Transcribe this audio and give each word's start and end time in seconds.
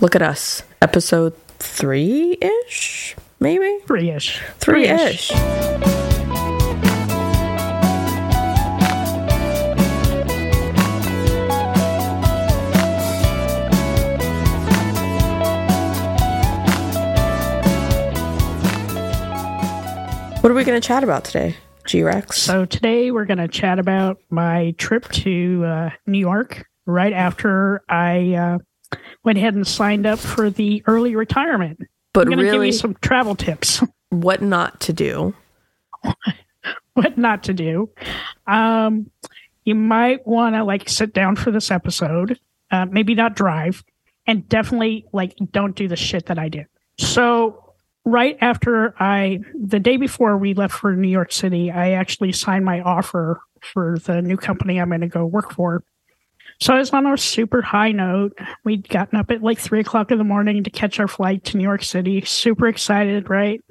Look 0.00 0.16
at 0.16 0.22
us. 0.22 0.62
Episode 0.80 1.36
three 1.58 2.38
ish, 2.40 3.14
maybe? 3.38 3.80
Three 3.86 4.10
ish. 4.10 4.40
Three 4.58 4.86
ish. 4.86 5.30
What 20.40 20.50
are 20.50 20.54
we 20.54 20.64
going 20.64 20.80
to 20.80 20.86
chat 20.86 21.04
about 21.04 21.24
today, 21.24 21.54
G 21.84 22.02
Rex? 22.02 22.40
So 22.40 22.64
today 22.64 23.10
we're 23.10 23.26
going 23.26 23.36
to 23.36 23.48
chat 23.48 23.78
about 23.78 24.16
my 24.30 24.74
trip 24.78 25.06
to 25.10 25.62
uh, 25.66 25.90
New 26.06 26.18
York 26.18 26.66
right 26.86 27.12
after 27.12 27.82
I 27.90 28.32
uh, 28.32 28.58
went 29.24 29.38
ahead 29.38 29.54
and 29.54 29.66
signed 29.66 30.06
up 30.06 30.18
for 30.18 30.50
the 30.50 30.82
early 30.86 31.14
retirement. 31.14 31.80
but 32.12 32.26
I'm 32.26 32.34
going 32.34 32.46
to 32.46 32.52
give 32.52 32.64
you 32.64 32.72
some 32.72 32.94
travel 33.00 33.34
tips. 33.34 33.82
what 34.10 34.42
not 34.42 34.80
to 34.82 34.92
do? 34.92 35.34
what 36.94 37.16
not 37.18 37.44
to 37.44 37.54
do. 37.54 37.90
Um, 38.46 39.10
you 39.64 39.74
might 39.74 40.26
want 40.26 40.54
to 40.54 40.64
like 40.64 40.88
sit 40.88 41.12
down 41.12 41.36
for 41.36 41.50
this 41.50 41.70
episode, 41.70 42.38
uh, 42.70 42.86
maybe 42.86 43.14
not 43.14 43.36
drive, 43.36 43.84
and 44.26 44.48
definitely 44.48 45.06
like 45.12 45.34
don't 45.52 45.76
do 45.76 45.88
the 45.88 45.96
shit 45.96 46.26
that 46.26 46.38
I 46.38 46.48
did. 46.48 46.66
So 46.98 47.74
right 48.04 48.36
after 48.40 48.94
I, 48.98 49.40
the 49.54 49.78
day 49.78 49.96
before 49.96 50.36
we 50.36 50.54
left 50.54 50.74
for 50.74 50.96
New 50.96 51.08
York 51.08 51.32
City, 51.32 51.70
I 51.70 51.92
actually 51.92 52.32
signed 52.32 52.64
my 52.64 52.80
offer 52.80 53.40
for 53.60 53.98
the 54.04 54.22
new 54.22 54.36
company 54.36 54.80
I'm 54.80 54.88
going 54.88 55.02
to 55.02 55.06
go 55.06 55.26
work 55.26 55.52
for. 55.52 55.84
So 56.60 56.74
I 56.74 56.78
was 56.78 56.90
on 56.90 57.06
a 57.06 57.16
super 57.16 57.62
high 57.62 57.92
note. 57.92 58.38
We'd 58.64 58.88
gotten 58.88 59.18
up 59.18 59.30
at 59.30 59.42
like 59.42 59.58
three 59.58 59.80
o'clock 59.80 60.10
in 60.10 60.18
the 60.18 60.24
morning 60.24 60.62
to 60.64 60.70
catch 60.70 61.00
our 61.00 61.08
flight 61.08 61.44
to 61.44 61.56
New 61.56 61.64
York 61.64 61.82
City. 61.82 62.22
Super 62.22 62.68
excited, 62.68 63.30
right? 63.30 63.62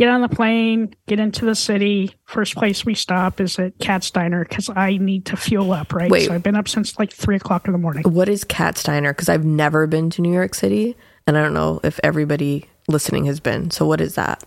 get 0.00 0.08
on 0.08 0.22
the 0.22 0.28
plane, 0.28 0.94
get 1.06 1.20
into 1.20 1.44
the 1.44 1.54
city. 1.54 2.16
First 2.24 2.56
place 2.56 2.86
we 2.86 2.94
stop 2.94 3.38
is 3.38 3.58
at 3.58 3.78
Katz 3.80 4.10
Diner 4.10 4.46
because 4.48 4.70
I 4.74 4.96
need 4.96 5.26
to 5.26 5.36
fuel 5.36 5.72
up, 5.72 5.92
right? 5.92 6.10
Wait. 6.10 6.26
So 6.26 6.34
I've 6.34 6.42
been 6.42 6.56
up 6.56 6.68
since 6.68 6.98
like 6.98 7.12
three 7.12 7.36
o'clock 7.36 7.66
in 7.66 7.72
the 7.72 7.78
morning. 7.78 8.04
What 8.04 8.28
is 8.28 8.42
Katz 8.42 8.82
Diner? 8.82 9.12
Because 9.12 9.28
I've 9.28 9.44
never 9.44 9.86
been 9.86 10.08
to 10.10 10.22
New 10.22 10.32
York 10.32 10.54
City, 10.54 10.96
and 11.26 11.36
I 11.36 11.42
don't 11.42 11.52
know 11.52 11.80
if 11.84 12.00
everybody 12.02 12.66
listening 12.88 13.26
has 13.26 13.40
been. 13.40 13.70
So, 13.70 13.86
what 13.86 14.00
is 14.00 14.14
that? 14.14 14.42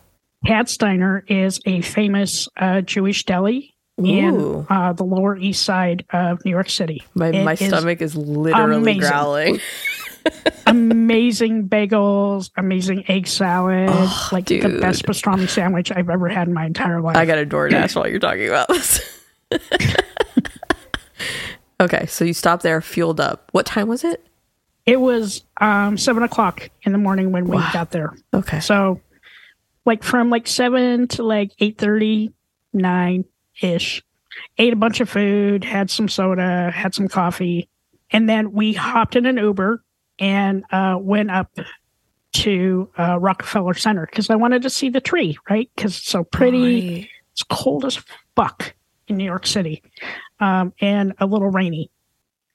Katz 0.45 0.75
Diner 0.75 1.23
is 1.27 1.59
a 1.67 1.81
famous 1.81 2.49
uh, 2.57 2.81
Jewish 2.81 3.23
deli 3.23 3.72
in 3.97 4.65
uh, 4.69 4.93
the 4.93 5.03
Lower 5.03 5.37
East 5.37 5.63
Side 5.63 6.05
of 6.11 6.43
New 6.45 6.51
York 6.51 6.69
City. 6.69 7.03
My, 7.13 7.27
It 7.29 7.43
my 7.43 7.53
is 7.53 7.59
stomach 7.59 8.01
is 8.01 8.15
literally 8.15 8.93
amazing. 8.93 9.09
growling. 9.09 9.59
amazing 10.67 11.67
bagels, 11.67 12.49
amazing 12.57 13.03
egg 13.09 13.27
salad, 13.27 13.89
Oh, 13.91 14.29
like 14.31 14.45
the 14.45 14.79
best 14.79 15.03
pastrami 15.05 15.49
sandwich 15.49 15.91
I've 15.91 16.09
ever 16.09 16.29
had 16.29 16.47
in 16.47 16.53
my 16.53 16.65
entire 16.65 17.01
life. 17.01 17.17
I 17.17 17.25
got 17.25 17.37
a 17.39 17.45
DoorDash 17.45 17.95
while 17.95 18.07
you're 18.07 18.19
talking 18.19 18.47
about 18.47 18.69
this. 18.69 19.21
okay, 21.81 22.05
so 22.05 22.25
you 22.25 22.33
stopped 22.33 22.63
there, 22.63 22.81
fueled 22.81 23.19
up. 23.19 23.49
What 23.51 23.65
time 23.65 23.87
was 23.87 24.03
it? 24.03 24.25
it 24.85 24.99
was 24.99 25.43
um, 25.61 25.97
seven 25.97 26.23
o'clock 26.23 26.69
in 26.83 26.91
the 26.91 26.97
morning 26.97 27.31
when 27.31 27.45
we 27.45 27.55
got 27.71 27.91
there. 27.91 28.13
Okay. 28.33 28.59
So, 28.59 28.99
like 29.85 30.03
from 30.03 30.29
like 30.29 30.45
seven 30.47 31.07
to 31.09 31.23
like 31.23 31.51
eight 31.59 31.77
thirty, 31.77 32.33
nine 32.73 33.23
ish, 33.61 34.03
ate 34.57 34.73
a 34.73 34.77
bunch 34.77 34.99
of 34.99 35.09
food, 35.09 35.63
had 35.63 35.89
some 35.89 36.07
soda, 36.07 36.71
had 36.71 36.93
some 36.93 37.07
coffee, 37.07 37.69
and 38.11 38.29
then 38.29 38.51
we 38.51 38.73
hopped 38.73 39.15
in 39.15 39.25
an 39.25 39.37
Uber 39.37 39.83
and 40.19 40.63
uh, 40.71 40.97
went 40.99 41.31
up 41.31 41.57
to 42.33 42.89
uh, 42.97 43.19
Rockefeller 43.19 43.73
Center 43.73 44.05
because 44.05 44.29
I 44.29 44.35
wanted 44.35 44.63
to 44.63 44.69
see 44.69 44.89
the 44.89 45.01
tree, 45.01 45.37
right? 45.49 45.69
Because 45.75 45.97
it's 45.97 46.09
so 46.09 46.23
pretty. 46.23 46.95
Right. 46.95 47.09
It's 47.31 47.43
cold 47.43 47.85
as 47.85 47.99
fuck 48.35 48.75
in 49.07 49.17
New 49.17 49.25
York 49.25 49.47
City, 49.47 49.81
um, 50.39 50.73
and 50.79 51.13
a 51.19 51.25
little 51.25 51.49
rainy. 51.49 51.89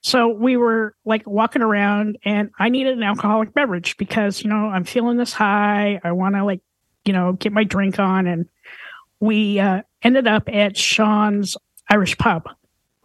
So 0.03 0.29
we 0.29 0.57
were 0.57 0.95
like 1.05 1.27
walking 1.27 1.63
around, 1.63 2.19
and 2.25 2.51
I 2.59 2.69
needed 2.69 2.97
an 2.97 3.03
alcoholic 3.03 3.53
beverage 3.53 3.97
because 3.97 4.43
you 4.43 4.51
know 4.51 4.67
I'm 4.67 4.85
feeling 4.85 5.17
this 5.17 5.33
high. 5.33 6.01
I 6.05 6.13
want 6.13 6.37
to 6.37 6.45
like 6.45 6.61
you 7.05 7.13
know 7.13 7.33
get 7.33 7.53
my 7.53 7.65
drink 7.65 7.99
on, 7.99 8.27
and 8.27 8.47
we 9.21 9.59
uh, 9.59 9.83
ended 10.03 10.27
up 10.27 10.49
at 10.49 10.77
Sean's 10.77 11.57
Irish 11.91 12.17
Pub. 12.19 12.49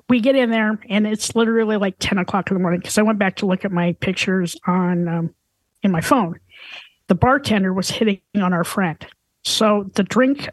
We 0.10 0.20
get 0.20 0.36
in 0.36 0.52
there, 0.52 0.80
and 0.90 1.08
it's 1.08 1.36
literally 1.36 1.78
like 1.78 1.96
ten 2.00 2.18
o'clock 2.18 2.52
in 2.52 2.56
the 2.56 2.62
morning 2.62 2.80
because 2.80 2.98
I 2.98 3.02
went 3.02 3.20
back 3.20 3.38
to 3.38 3.46
look 3.46 3.66
at 3.66 3.72
my 3.72 3.94
pictures 3.94 4.56
on 4.68 5.08
um, 5.08 5.36
in 5.82 5.92
my 5.92 6.02
phone. 6.02 6.40
The 7.08 7.16
bartender 7.16 7.74
was 7.74 7.90
hitting 7.90 8.22
on 8.36 8.54
our 8.54 8.64
friend, 8.64 9.06
so 9.44 9.90
the 9.96 10.04
drink 10.04 10.50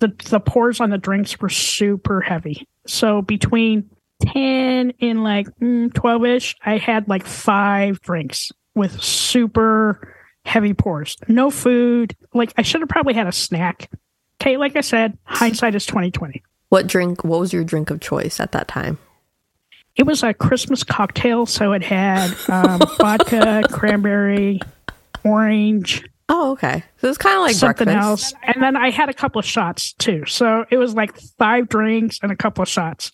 the 0.00 0.12
the 0.30 0.40
pours 0.40 0.80
on 0.80 0.90
the 0.90 0.98
drinks 0.98 1.40
were 1.40 1.48
super 1.48 2.20
heavy. 2.20 2.66
So 2.86 3.22
between 3.22 3.88
10 4.22 4.92
and 5.00 5.24
like 5.24 5.46
12 5.60 6.24
ish, 6.24 6.56
I 6.64 6.76
had 6.76 7.08
like 7.08 7.26
five 7.26 8.00
drinks 8.00 8.50
with 8.74 9.00
super 9.02 10.14
heavy 10.44 10.74
pours. 10.74 11.16
No 11.28 11.50
food. 11.50 12.16
Like 12.34 12.52
I 12.56 12.62
should 12.62 12.80
have 12.80 12.88
probably 12.88 13.14
had 13.14 13.26
a 13.26 13.32
snack. 13.32 13.90
Okay, 14.42 14.56
like 14.56 14.74
I 14.74 14.80
said, 14.80 15.16
hindsight 15.22 15.76
is 15.76 15.86
2020. 15.86 16.42
What 16.68 16.88
drink? 16.88 17.22
What 17.22 17.38
was 17.38 17.52
your 17.52 17.62
drink 17.62 17.90
of 17.90 18.00
choice 18.00 18.40
at 18.40 18.50
that 18.50 18.66
time? 18.66 18.98
It 19.94 20.02
was 20.02 20.24
a 20.24 20.34
Christmas 20.34 20.82
cocktail, 20.82 21.46
so 21.46 21.70
it 21.70 21.84
had 21.84 22.34
um, 22.48 22.80
vodka, 22.98 23.62
cranberry, 23.70 24.58
orange, 25.22 26.04
Oh, 26.34 26.52
okay. 26.52 26.82
So 26.96 27.08
it's 27.08 27.18
kind 27.18 27.36
of 27.36 27.42
like 27.42 27.54
something 27.54 27.84
breakfast. 27.84 28.34
else. 28.34 28.34
And 28.42 28.62
then 28.62 28.74
I 28.74 28.88
had 28.88 29.10
a 29.10 29.14
couple 29.14 29.38
of 29.38 29.44
shots 29.44 29.92
too. 29.92 30.24
So 30.24 30.64
it 30.70 30.78
was 30.78 30.94
like 30.94 31.14
five 31.38 31.68
drinks 31.68 32.18
and 32.22 32.32
a 32.32 32.36
couple 32.36 32.62
of 32.62 32.70
shots. 32.70 33.12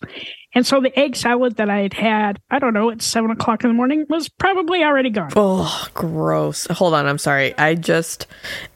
And 0.55 0.65
so 0.65 0.79
the 0.79 0.97
egg 0.97 1.17
salad 1.17 1.57
that 1.57 1.69
I 1.69 1.79
had 1.79 1.93
had, 1.93 2.41
I 2.49 2.59
don't 2.59 2.73
know, 2.73 2.89
at 2.89 3.01
seven 3.01 3.29
o'clock 3.29 3.65
in 3.65 3.71
the 3.71 3.73
morning 3.73 4.05
was 4.09 4.29
probably 4.29 4.83
already 4.83 5.09
gone. 5.09 5.31
Oh, 5.35 5.85
gross. 5.93 6.65
Hold 6.67 6.93
on, 6.93 7.07
I'm 7.07 7.17
sorry. 7.17 7.55
I 7.57 7.75
just 7.75 8.25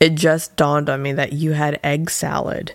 it 0.02 0.16
just 0.16 0.58
dawned 0.58 0.90
on 0.90 1.02
me 1.02 1.14
that 1.14 1.32
you 1.32 1.54
had 1.54 1.80
egg 1.82 2.10
salad. 2.10 2.74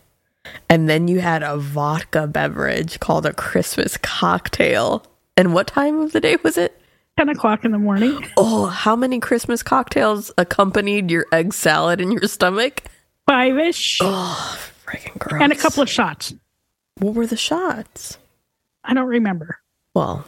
And 0.70 0.88
then 0.88 1.06
you 1.06 1.20
had 1.20 1.42
a 1.42 1.58
vodka 1.58 2.26
beverage 2.26 2.98
called 2.98 3.26
a 3.26 3.34
Christmas 3.34 3.98
cocktail. 3.98 5.04
And 5.36 5.52
what 5.52 5.66
time 5.66 6.00
of 6.00 6.12
the 6.12 6.20
day 6.20 6.38
was 6.42 6.56
it? 6.56 6.77
10 7.18 7.30
o'clock 7.30 7.64
in 7.64 7.72
the 7.72 7.78
morning. 7.78 8.24
Oh, 8.36 8.66
how 8.66 8.94
many 8.94 9.18
Christmas 9.18 9.60
cocktails 9.60 10.30
accompanied 10.38 11.10
your 11.10 11.26
egg 11.32 11.52
salad 11.52 12.00
in 12.00 12.12
your 12.12 12.28
stomach? 12.28 12.84
Five 13.26 13.58
ish. 13.58 13.98
Oh, 14.00 14.56
freaking 14.86 15.18
gross. 15.18 15.42
and 15.42 15.50
a 15.50 15.56
couple 15.56 15.82
of 15.82 15.90
shots. 15.90 16.32
What 16.98 17.14
were 17.14 17.26
the 17.26 17.36
shots? 17.36 18.18
I 18.84 18.94
don't 18.94 19.08
remember. 19.08 19.58
Well, 19.94 20.24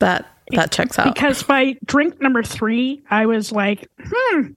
that 0.00 0.26
that 0.50 0.72
checks 0.72 0.98
out. 0.98 1.14
Because 1.14 1.44
by 1.44 1.76
drink 1.84 2.20
number 2.20 2.42
three, 2.42 3.04
I 3.08 3.26
was 3.26 3.52
like, 3.52 3.88
hmm, 4.02 4.48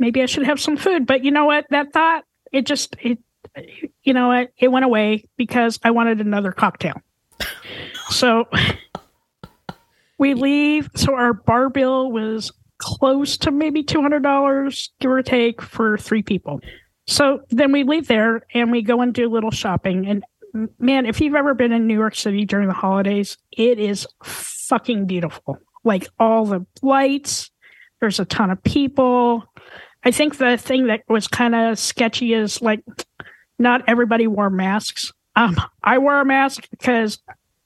maybe 0.00 0.22
I 0.22 0.26
should 0.26 0.46
have 0.46 0.60
some 0.60 0.76
food. 0.76 1.06
But 1.06 1.22
you 1.22 1.30
know 1.30 1.44
what? 1.44 1.66
That 1.70 1.92
thought, 1.92 2.24
it 2.50 2.66
just, 2.66 2.96
it, 3.00 3.20
you 4.02 4.12
know 4.12 4.26
what? 4.26 4.50
It 4.58 4.72
went 4.72 4.84
away 4.84 5.24
because 5.36 5.78
I 5.84 5.92
wanted 5.92 6.20
another 6.20 6.50
cocktail. 6.50 7.00
So 8.10 8.48
we 10.18 10.34
leave. 10.34 10.90
So 10.94 11.14
our 11.14 11.32
bar 11.32 11.68
bill 11.68 12.10
was 12.10 12.52
close 12.78 13.36
to 13.38 13.50
maybe 13.50 13.82
$200, 13.82 14.88
give 15.00 15.10
or 15.10 15.22
take, 15.22 15.62
for 15.62 15.96
three 15.96 16.22
people. 16.22 16.60
So 17.06 17.40
then 17.50 17.72
we 17.72 17.84
leave 17.84 18.08
there 18.08 18.42
and 18.52 18.70
we 18.70 18.82
go 18.82 19.00
and 19.00 19.14
do 19.14 19.28
a 19.28 19.32
little 19.32 19.50
shopping. 19.50 20.06
And 20.06 20.24
man, 20.78 21.06
if 21.06 21.20
you've 21.20 21.34
ever 21.34 21.54
been 21.54 21.72
in 21.72 21.86
New 21.86 21.94
York 21.94 22.14
City 22.14 22.44
during 22.44 22.68
the 22.68 22.74
holidays, 22.74 23.38
it 23.52 23.78
is 23.78 24.06
fucking 24.24 25.06
beautiful. 25.06 25.58
Like 25.84 26.08
all 26.18 26.44
the 26.44 26.66
lights, 26.82 27.50
there's 28.00 28.20
a 28.20 28.24
ton 28.24 28.50
of 28.50 28.62
people. 28.62 29.44
I 30.04 30.10
think 30.10 30.38
the 30.38 30.56
thing 30.56 30.88
that 30.88 31.02
was 31.08 31.28
kind 31.28 31.54
of 31.54 31.78
sketchy 31.78 32.34
is 32.34 32.60
like 32.60 32.82
not 33.58 33.82
everybody 33.86 34.26
wore 34.26 34.50
masks. 34.50 35.12
Um, 35.34 35.60
I 35.82 35.98
wore 35.98 36.20
a 36.20 36.24
mask 36.24 36.68
because 36.70 37.18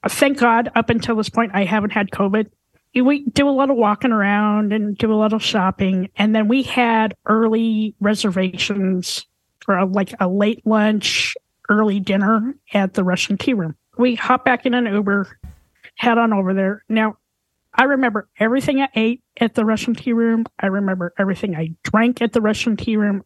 thank 0.08 0.38
God 0.38 0.70
up 0.74 0.90
until 0.90 1.16
this 1.16 1.28
point 1.28 1.52
I 1.54 1.64
haven't 1.64 1.90
had 1.90 2.10
COVID. 2.10 2.46
We 2.94 3.24
do 3.26 3.48
a 3.48 3.50
lot 3.50 3.70
of 3.70 3.76
walking 3.76 4.10
around 4.10 4.72
and 4.72 4.96
do 4.98 5.12
a 5.12 5.14
lot 5.14 5.32
of 5.32 5.42
shopping, 5.42 6.10
and 6.16 6.34
then 6.34 6.48
we 6.48 6.62
had 6.62 7.14
early 7.26 7.94
reservations 8.00 9.26
for 9.60 9.76
a, 9.76 9.84
like 9.84 10.12
a 10.18 10.26
late 10.26 10.66
lunch, 10.66 11.36
early 11.68 12.00
dinner 12.00 12.54
at 12.72 12.94
the 12.94 13.04
Russian 13.04 13.38
Tea 13.38 13.54
Room. 13.54 13.76
We 13.96 14.16
hop 14.16 14.44
back 14.44 14.66
in 14.66 14.74
an 14.74 14.86
Uber, 14.86 15.38
head 15.94 16.18
on 16.18 16.32
over 16.32 16.52
there. 16.52 16.84
Now, 16.88 17.18
I 17.74 17.84
remember 17.84 18.28
everything 18.38 18.80
I 18.80 18.88
ate 18.96 19.22
at 19.40 19.54
the 19.54 19.64
Russian 19.64 19.94
Tea 19.94 20.12
Room. 20.12 20.46
I 20.58 20.66
remember 20.66 21.14
everything 21.16 21.54
I 21.54 21.74
drank 21.84 22.20
at 22.20 22.32
the 22.32 22.40
Russian 22.40 22.76
Tea 22.76 22.96
Room. 22.96 23.24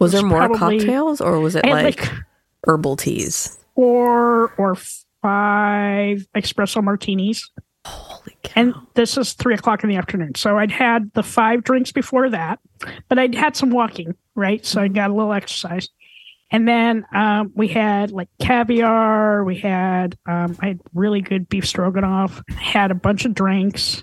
was 0.00 0.10
there 0.10 0.24
more 0.24 0.38
probably- 0.48 0.78
cocktails 0.78 1.20
or 1.20 1.38
was 1.38 1.54
it 1.54 1.64
like, 1.64 2.00
like 2.00 2.12
herbal 2.66 2.96
teas? 2.96 3.58
four 3.76 4.52
or 4.58 4.76
five 5.22 6.26
espresso 6.34 6.82
martinis. 6.82 7.50
Holy 7.86 8.36
cow. 8.42 8.52
And 8.56 8.74
this 8.94 9.16
is 9.16 9.32
three 9.34 9.54
o'clock 9.54 9.82
in 9.82 9.88
the 9.88 9.96
afternoon. 9.96 10.34
So 10.34 10.58
I'd 10.58 10.70
had 10.70 11.10
the 11.14 11.22
five 11.22 11.64
drinks 11.64 11.92
before 11.92 12.28
that, 12.30 12.58
but 13.08 13.18
I'd 13.18 13.34
had 13.34 13.56
some 13.56 13.70
walking, 13.70 14.14
right? 14.34 14.64
So 14.64 14.80
I 14.82 14.88
got 14.88 15.10
a 15.10 15.14
little 15.14 15.32
exercise. 15.32 15.88
And 16.50 16.66
then 16.66 17.04
um, 17.14 17.52
we 17.54 17.68
had 17.68 18.10
like 18.10 18.28
caviar. 18.40 19.44
We 19.44 19.56
had 19.58 20.16
um, 20.26 20.56
I 20.60 20.68
had 20.68 20.80
really 20.94 21.20
good 21.20 21.48
beef 21.48 21.66
stroganoff. 21.66 22.42
Had 22.56 22.90
a 22.90 22.94
bunch 22.94 23.26
of 23.26 23.34
drinks, 23.34 24.02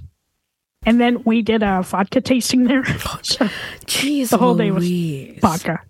and 0.85 1.01
then 1.01 1.23
we 1.23 1.41
did 1.41 1.63
a 1.63 1.81
vodka 1.81 2.21
tasting 2.21 2.65
there. 2.65 2.85
so 3.23 3.47
Jeez, 3.87 4.29
the 4.29 4.37
whole 4.37 4.55
day 4.55 4.69
was 4.69 4.87
vodka. 5.39 5.81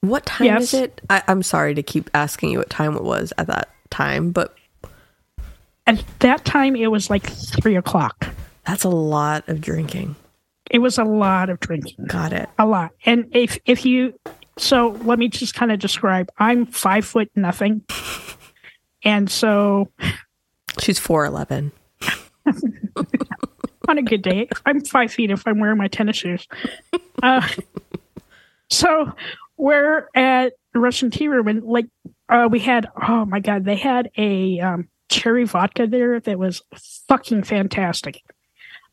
What 0.00 0.26
time 0.26 0.46
Yes. 0.46 0.62
is 0.62 0.74
it? 0.74 1.00
I, 1.10 1.22
I'm 1.26 1.42
sorry 1.42 1.74
to 1.74 1.82
keep 1.82 2.08
asking 2.14 2.50
you 2.50 2.58
what 2.58 2.70
time 2.70 2.94
it 2.96 3.02
was 3.02 3.32
at 3.36 3.48
that 3.48 3.70
time, 3.90 4.30
but 4.30 4.55
At 5.86 6.02
that 6.20 6.44
time, 6.44 6.74
it 6.76 6.88
was 6.88 7.10
like 7.10 7.26
three 7.26 7.76
o'clock. 7.76 8.28
that's 8.64 8.84
a 8.84 8.88
lot 8.88 9.48
of 9.48 9.60
drinking. 9.60 10.16
It 10.70 10.80
was 10.80 10.98
a 10.98 11.04
lot 11.04 11.48
of 11.48 11.60
drinking. 11.60 12.06
Got 12.06 12.32
it. 12.32 12.48
a 12.58 12.66
lot. 12.66 12.90
And 13.04 13.26
if 13.32 13.58
if 13.66 13.84
you 13.84 14.18
so 14.58 14.98
let 15.04 15.18
me 15.18 15.28
just 15.28 15.54
kind 15.54 15.70
of 15.70 15.78
describe. 15.78 16.28
I'm 16.38 16.66
five 16.66 17.04
foot 17.04 17.30
nothing. 17.36 17.82
And 19.04 19.30
so 19.30 19.88
She's 20.80 20.98
4'11. 20.98 21.70
on 23.88 23.98
a 23.98 24.02
good 24.02 24.22
day, 24.22 24.48
I'm 24.64 24.80
five 24.84 25.12
feet 25.12 25.30
if 25.30 25.46
I'm 25.46 25.60
wearing 25.60 25.78
my 25.78 25.86
tennis 25.86 26.16
shoes. 26.16 26.48
Uh, 27.22 27.46
so 28.70 29.12
we're 29.56 30.08
at 30.14 30.54
the 30.74 30.80
Russian 30.80 31.12
tea 31.12 31.28
room 31.28 31.46
and 31.46 31.62
like 31.62 31.86
uh, 32.28 32.48
we 32.50 32.58
had 32.58 32.88
oh 33.08 33.24
my 33.26 33.38
god, 33.38 33.64
they 33.64 33.76
had 33.76 34.10
a 34.16 34.58
um, 34.58 34.88
cherry 35.08 35.44
vodka 35.44 35.86
there 35.86 36.20
that 36.20 36.38
was 36.38 36.62
fucking 37.08 37.44
fantastic. 37.44 38.22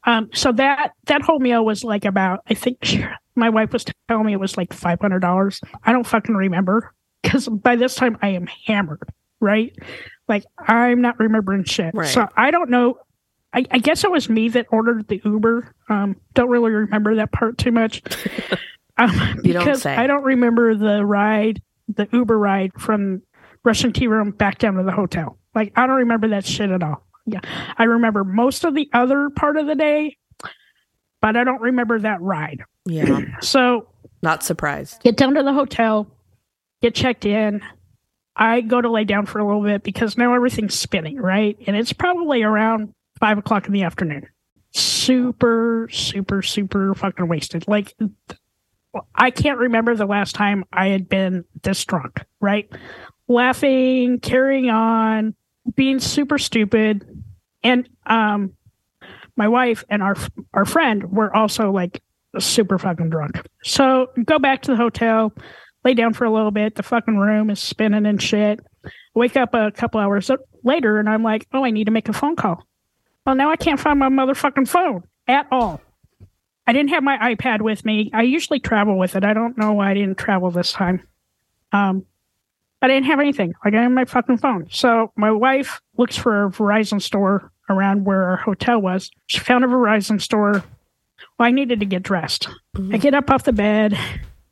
Um, 0.06 0.30
so 0.34 0.52
that 0.54 0.92
that 1.06 1.22
whole 1.22 1.40
meal 1.40 1.64
was 1.64 1.84
like 1.84 2.06
about 2.06 2.42
I 2.50 2.54
think 2.54 2.78
my 3.36 3.50
wife 3.50 3.72
was 3.74 3.86
telling 4.08 4.26
me 4.26 4.34
it 4.34 4.40
was 4.40 4.58
like 4.58 4.74
five 4.74 5.00
hundred 5.00 5.20
dollars. 5.20 5.62
I 5.84 5.92
don't 5.92 6.06
fucking 6.06 6.36
remember 6.36 6.94
because 7.22 7.48
by 7.48 7.76
this 7.76 7.96
time 7.96 8.18
I 8.22 8.30
am 8.30 8.48
hammered, 8.68 9.10
right? 9.40 9.74
Like 10.28 10.46
I'm 10.60 11.02
not 11.02 11.20
remembering 11.20 11.64
shit. 11.64 11.94
Right. 11.94 12.08
So 12.08 12.28
I 12.36 12.52
don't 12.52 12.70
know. 12.70 12.98
I, 13.54 13.66
I 13.70 13.78
guess 13.78 14.04
it 14.04 14.10
was 14.12 14.30
me 14.30 14.50
that 14.50 14.66
ordered 14.72 15.08
the 15.08 15.22
Uber. 15.24 15.74
Um, 15.88 16.16
don't 16.34 16.50
really 16.50 16.72
remember 16.72 17.16
that 17.16 17.32
part 17.32 17.58
too 17.58 17.72
much. 17.72 18.02
Um, 18.98 19.40
You 19.44 19.54
don't 19.54 19.66
because. 19.66 19.86
I 19.88 20.06
don't 20.06 20.24
remember 20.24 20.76
the 20.76 21.04
ride, 21.04 21.64
the 21.88 22.08
Uber 22.14 22.38
ride 22.38 22.72
from 22.78 23.24
Russian 23.64 23.92
tea 23.92 24.06
room 24.06 24.30
back 24.32 24.60
down 24.60 24.76
to 24.76 24.84
the 24.84 24.92
hotel. 24.92 25.40
Like 25.56 25.74
I 25.76 25.88
don't 25.88 25.98
remember 25.98 26.30
that 26.30 26.46
shit 26.46 26.72
at 26.72 26.82
all. 26.84 27.06
Yeah, 27.26 27.40
I 27.78 27.84
remember 27.86 28.24
most 28.24 28.64
of 28.66 28.74
the 28.76 28.90
other 28.94 29.30
part 29.30 29.58
of 29.58 29.66
the 29.68 29.76
day, 29.76 30.18
but 31.22 31.38
I 31.38 31.44
don't 31.44 31.62
remember 31.62 32.00
that 32.00 32.22
ride. 32.22 32.64
Yeah. 32.86 33.22
So 33.42 33.88
Not 34.22 34.44
surprised. 34.44 35.02
get 35.04 35.16
down 35.18 35.36
to 35.36 35.44
the 35.44 35.54
hotel, 35.54 36.08
get 36.82 36.96
checked 36.96 37.26
in. 37.26 37.62
I 38.36 38.62
go 38.62 38.82
to 38.82 38.90
lay 38.90 39.04
down 39.04 39.26
for 39.28 39.40
a 39.40 39.46
little 39.46 39.62
bit 39.64 39.84
because 39.84 40.18
now 40.18 40.34
everything's 40.34 40.78
spinning, 40.78 41.18
right? 41.18 41.56
And 41.68 41.76
it's 41.78 41.94
probably 41.94 42.42
around 42.44 42.94
five 43.20 43.38
o'clock 43.38 43.68
in 43.68 43.74
the 43.74 43.84
afternoon. 43.84 44.28
Super, 44.72 45.88
super, 45.92 46.42
super 46.42 46.96
fucking 46.96 47.28
wasted. 47.28 47.66
Like, 47.68 47.94
I 49.14 49.30
can't 49.30 49.60
remember 49.60 49.96
the 49.96 50.08
last 50.08 50.34
time 50.34 50.66
I 50.74 50.88
had 50.88 51.08
been 51.08 51.46
this 51.62 51.86
drunk, 51.86 52.22
right? 52.42 52.68
Laughing, 53.28 54.20
carrying 54.20 54.70
on, 54.72 55.36
being 55.76 56.00
super 56.00 56.38
stupid. 56.38 57.06
And 57.64 57.88
um, 58.06 58.54
my 59.36 59.48
wife 59.48 59.84
and 59.90 60.04
our 60.04 60.16
our 60.54 60.66
friend 60.66 61.12
were 61.12 61.36
also 61.36 61.72
like 61.72 62.02
super 62.40 62.78
fucking 62.78 63.10
drunk. 63.10 63.46
So 63.64 64.08
go 64.26 64.40
back 64.40 64.64
to 64.64 64.72
the 64.72 64.78
hotel, 64.78 65.34
lay 65.84 65.94
down 65.94 66.14
for 66.14 66.26
a 66.26 66.32
little 66.32 66.52
bit. 66.52 66.76
The 66.76 66.84
fucking 66.84 67.18
room 67.18 67.50
is 67.50 67.60
spinning 67.60 68.06
and 68.06 68.22
shit. 68.22 68.60
Wake 69.14 69.38
up 69.38 69.54
a 69.54 69.72
couple 69.72 70.02
hours 70.02 70.30
later 70.64 71.00
and 71.00 71.08
I'm 71.08 71.24
like, 71.24 71.48
oh, 71.54 71.64
I 71.64 71.72
need 71.72 71.86
to 71.86 71.92
make 71.92 72.10
a 72.10 72.14
phone 72.14 72.36
call. 72.36 72.66
Well, 73.26 73.36
now 73.36 73.52
I 73.52 73.56
can't 73.56 73.80
find 73.80 74.00
my 74.00 74.10
motherfucking 74.10 74.68
phone 74.68 75.04
at 75.28 75.48
all. 75.52 75.82
I 76.66 76.74
didn't 76.74 76.90
have 76.90 77.04
my 77.04 77.18
iPad 77.36 77.62
with 77.62 77.86
me. 77.86 78.10
I 78.14 78.24
usually 78.24 78.60
travel 78.60 78.98
with 78.98 79.16
it. 79.16 79.24
I 79.24 79.34
don't 79.34 79.58
know 79.58 79.74
why 79.74 79.92
I 79.92 79.94
didn't 79.94 80.18
travel 80.18 80.50
this 80.50 80.72
time. 80.72 81.08
Um, 81.72 82.06
I 82.84 82.88
didn't 82.88 83.06
have 83.06 83.22
anything. 83.22 83.54
Like 83.64 83.74
I 83.74 83.78
didn't 83.78 83.84
have 83.84 83.92
my 83.94 84.06
fucking 84.06 84.40
phone. 84.40 84.68
So 84.70 85.14
my 85.16 85.32
wife 85.32 85.82
looks 85.98 86.18
for 86.18 86.46
a 86.46 86.50
Verizon 86.50 87.02
store 87.02 87.50
around 87.70 88.04
where 88.04 88.24
our 88.24 88.36
hotel 88.36 88.82
was. 88.82 89.10
She 89.28 89.40
found 89.40 89.64
a 89.64 89.68
Verizon 89.68 90.22
store. 90.22 90.66
Well, 91.40 91.48
I 91.48 91.52
needed 91.52 91.80
to 91.80 91.86
get 91.86 92.04
dressed. 92.04 92.50
I 92.92 92.98
get 92.98 93.14
up 93.14 93.32
off 93.32 93.46
the 93.46 93.54
bed 93.54 93.98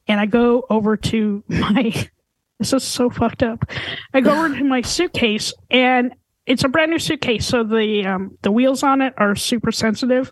and 0.08 0.20
I 0.20 0.28
go 0.28 0.66
over 0.70 0.98
to 0.98 1.44
my. 1.48 1.94
This 2.60 2.74
is 2.74 2.84
so 2.84 3.10
fucked 3.10 3.42
up. 3.42 3.66
I 4.14 4.22
go 4.22 4.38
over 4.38 4.56
to 4.56 4.64
my 4.64 4.82
suitcase 4.82 5.52
and 5.72 6.14
it's 6.46 6.64
a 6.64 6.68
brand 6.68 6.92
new 6.92 7.00
suitcase, 7.00 7.48
so 7.48 7.64
the 7.64 8.06
um, 8.06 8.38
the 8.44 8.52
wheels 8.52 8.84
on 8.84 9.02
it 9.02 9.16
are 9.18 9.36
super 9.36 9.72
sensitive. 9.72 10.32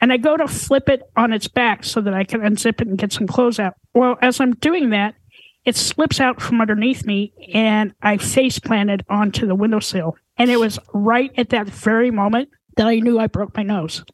And 0.00 0.12
I 0.12 0.18
go 0.18 0.36
to 0.36 0.46
flip 0.46 0.88
it 0.88 1.02
on 1.16 1.32
its 1.32 1.48
back 1.48 1.82
so 1.82 2.00
that 2.00 2.14
I 2.14 2.22
can 2.22 2.42
unzip 2.42 2.80
it 2.80 2.86
and 2.86 2.96
get 2.96 3.12
some 3.12 3.26
clothes 3.26 3.58
out. 3.58 3.74
Well, 3.92 4.16
as 4.22 4.40
I'm 4.40 4.54
doing 4.54 4.90
that, 4.90 5.16
it 5.64 5.76
slips 5.76 6.20
out 6.20 6.42
from 6.42 6.60
underneath 6.60 7.04
me 7.04 7.32
and 7.52 7.94
I 8.02 8.18
face 8.18 8.58
planted 8.58 9.04
onto 9.08 9.46
the 9.46 9.54
windowsill. 9.54 10.16
And 10.36 10.50
it 10.50 10.58
was 10.58 10.78
right 10.92 11.30
at 11.36 11.50
that 11.50 11.68
very 11.68 12.10
moment 12.10 12.50
that 12.76 12.86
I 12.86 12.96
knew 12.96 13.18
I 13.18 13.26
broke 13.26 13.56
my 13.56 13.62
nose. 13.62 14.04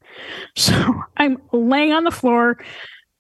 So 0.57 0.75
I'm 1.17 1.41
laying 1.53 1.93
on 1.93 2.03
the 2.03 2.11
floor. 2.11 2.59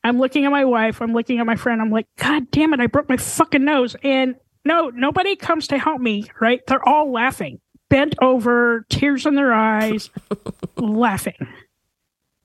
I'm 0.02 0.18
looking 0.18 0.44
at 0.44 0.50
my 0.50 0.64
wife. 0.64 1.00
I'm 1.00 1.12
looking 1.12 1.38
at 1.38 1.46
my 1.46 1.54
friend. 1.54 1.80
I'm 1.80 1.90
like, 1.90 2.08
God 2.16 2.50
damn 2.50 2.74
it, 2.74 2.80
I 2.80 2.88
broke 2.88 3.08
my 3.08 3.16
fucking 3.16 3.64
nose. 3.64 3.94
And 4.02 4.34
no, 4.64 4.88
nobody 4.88 5.36
comes 5.36 5.68
to 5.68 5.78
help 5.78 6.00
me, 6.00 6.28
right? 6.40 6.60
They're 6.66 6.86
all 6.86 7.12
laughing, 7.12 7.60
bent 7.88 8.16
over, 8.20 8.84
tears 8.90 9.26
in 9.26 9.36
their 9.36 9.52
eyes, 9.52 10.10
laughing. 10.76 11.46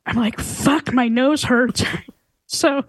I'm 0.05 0.15
like, 0.15 0.39
fuck, 0.39 0.93
my 0.93 1.07
nose 1.07 1.43
hurts. 1.43 1.83
so 2.45 2.83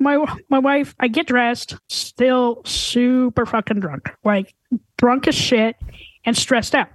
my 0.00 0.24
my 0.48 0.58
wife, 0.58 0.94
I 0.98 1.08
get 1.08 1.26
dressed, 1.26 1.76
still 1.88 2.62
super 2.64 3.46
fucking 3.46 3.80
drunk, 3.80 4.10
like 4.24 4.54
drunk 4.96 5.28
as 5.28 5.34
shit 5.34 5.76
and 6.24 6.36
stressed 6.36 6.74
out. 6.74 6.88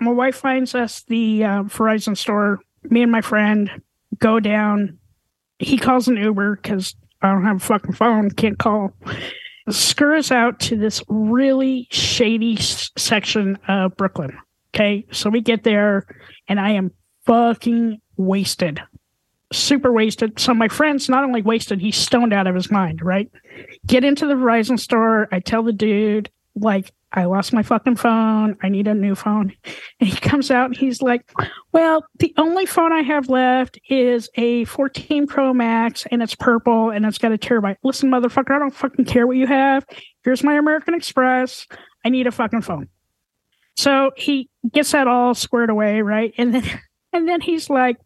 My 0.00 0.12
wife 0.12 0.36
finds 0.36 0.74
us 0.74 1.02
the 1.08 1.44
uh, 1.44 1.62
Verizon 1.64 2.16
store. 2.16 2.60
Me 2.84 3.02
and 3.02 3.10
my 3.12 3.20
friend 3.20 3.70
go 4.18 4.40
down. 4.40 4.98
He 5.58 5.78
calls 5.78 6.06
an 6.08 6.16
Uber 6.16 6.56
because 6.56 6.94
I 7.22 7.32
don't 7.32 7.44
have 7.44 7.56
a 7.56 7.60
fucking 7.60 7.94
phone, 7.94 8.30
can't 8.30 8.58
call. 8.58 8.92
Scurs 9.70 10.30
out 10.30 10.60
to 10.60 10.76
this 10.76 11.02
really 11.08 11.88
shady 11.90 12.56
s- 12.58 12.90
section 12.96 13.58
of 13.66 13.96
Brooklyn. 13.96 14.36
Okay, 14.74 15.06
so 15.10 15.30
we 15.30 15.40
get 15.40 15.64
there, 15.64 16.06
and 16.46 16.60
I 16.60 16.70
am 16.72 16.92
fucking 17.24 18.00
wasted, 18.18 18.80
super 19.58 19.92
wasted. 19.92 20.38
So 20.38 20.54
my 20.54 20.68
friend's 20.68 21.08
not 21.08 21.24
only 21.24 21.42
wasted, 21.42 21.80
he's 21.80 21.96
stoned 21.96 22.32
out 22.32 22.46
of 22.46 22.54
his 22.54 22.70
mind. 22.70 23.02
Right? 23.02 23.30
Get 23.86 24.04
into 24.04 24.26
the 24.26 24.34
Verizon 24.34 24.78
store. 24.78 25.28
I 25.32 25.40
tell 25.40 25.62
the 25.62 25.72
dude 25.72 26.30
like 26.54 26.92
I 27.12 27.24
lost 27.24 27.52
my 27.52 27.62
fucking 27.62 27.96
phone. 27.96 28.56
I 28.62 28.68
need 28.68 28.88
a 28.88 28.94
new 28.94 29.14
phone. 29.14 29.52
And 29.98 30.10
he 30.10 30.16
comes 30.16 30.50
out 30.50 30.66
and 30.66 30.76
he's 30.76 31.00
like, 31.00 31.30
Well, 31.72 32.04
the 32.18 32.34
only 32.36 32.66
phone 32.66 32.92
I 32.92 33.00
have 33.00 33.30
left 33.30 33.78
is 33.88 34.28
a 34.34 34.66
14 34.66 35.26
Pro 35.26 35.54
Max 35.54 36.04
and 36.10 36.22
it's 36.22 36.34
purple 36.34 36.90
and 36.90 37.06
it's 37.06 37.16
got 37.16 37.32
a 37.32 37.38
terabyte. 37.38 37.76
Listen, 37.82 38.10
motherfucker, 38.10 38.54
I 38.54 38.58
don't 38.58 38.74
fucking 38.74 39.06
care 39.06 39.26
what 39.26 39.38
you 39.38 39.46
have. 39.46 39.86
Here's 40.22 40.44
my 40.44 40.54
American 40.54 40.92
Express. 40.92 41.66
I 42.04 42.10
need 42.10 42.26
a 42.26 42.30
fucking 42.30 42.60
phone. 42.60 42.88
So 43.76 44.10
he 44.16 44.50
gets 44.70 44.92
that 44.92 45.08
all 45.08 45.34
squared 45.34 45.70
away, 45.70 46.02
right? 46.02 46.34
And 46.36 46.54
then 46.54 46.64
and 47.14 47.26
then 47.26 47.40
he's 47.40 47.70
like, 47.70 47.96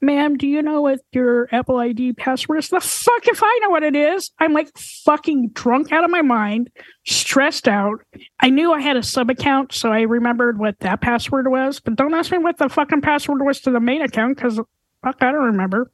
ma'am, 0.00 0.36
do 0.36 0.46
you 0.46 0.62
know 0.62 0.82
what 0.82 1.00
your 1.12 1.48
Apple 1.52 1.78
ID 1.78 2.14
password 2.14 2.58
is? 2.58 2.68
The 2.68 2.80
fuck 2.80 3.26
if 3.26 3.42
I 3.42 3.58
know 3.62 3.70
what 3.70 3.82
it 3.82 3.94
is. 3.96 4.30
I'm 4.38 4.52
like 4.52 4.76
fucking 4.76 5.50
drunk 5.52 5.92
out 5.92 6.04
of 6.04 6.10
my 6.10 6.22
mind, 6.22 6.70
stressed 7.06 7.68
out. 7.68 8.00
I 8.40 8.50
knew 8.50 8.72
I 8.72 8.80
had 8.80 8.96
a 8.96 9.02
sub 9.02 9.30
account, 9.30 9.72
so 9.72 9.92
I 9.92 10.02
remembered 10.02 10.58
what 10.58 10.78
that 10.80 11.00
password 11.00 11.50
was, 11.50 11.80
but 11.80 11.96
don't 11.96 12.14
ask 12.14 12.32
me 12.32 12.38
what 12.38 12.58
the 12.58 12.68
fucking 12.68 13.02
password 13.02 13.44
was 13.44 13.60
to 13.62 13.70
the 13.70 13.80
main 13.80 14.02
account 14.02 14.36
because 14.36 14.56
fuck, 15.02 15.16
I 15.22 15.32
don't 15.32 15.44
remember. 15.44 15.90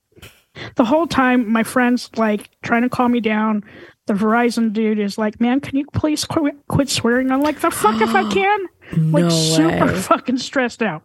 The 0.76 0.84
whole 0.84 1.06
time, 1.06 1.50
my 1.52 1.62
friend's 1.62 2.10
like 2.16 2.50
trying 2.62 2.82
to 2.82 2.88
calm 2.88 3.12
me 3.12 3.20
down. 3.20 3.62
The 4.06 4.14
Verizon 4.14 4.72
dude 4.72 4.98
is 4.98 5.18
like, 5.18 5.40
man, 5.40 5.60
can 5.60 5.76
you 5.76 5.84
please 5.92 6.24
quit, 6.24 6.54
quit 6.68 6.88
swearing? 6.88 7.30
I'm 7.30 7.42
like, 7.42 7.60
the 7.60 7.70
fuck 7.70 8.00
if 8.00 8.14
I 8.14 8.30
can? 8.32 8.66
Like, 9.12 9.24
No 9.24 9.28
super 9.28 9.88
fucking 10.00 10.38
stressed 10.38 10.82
out 10.82 11.02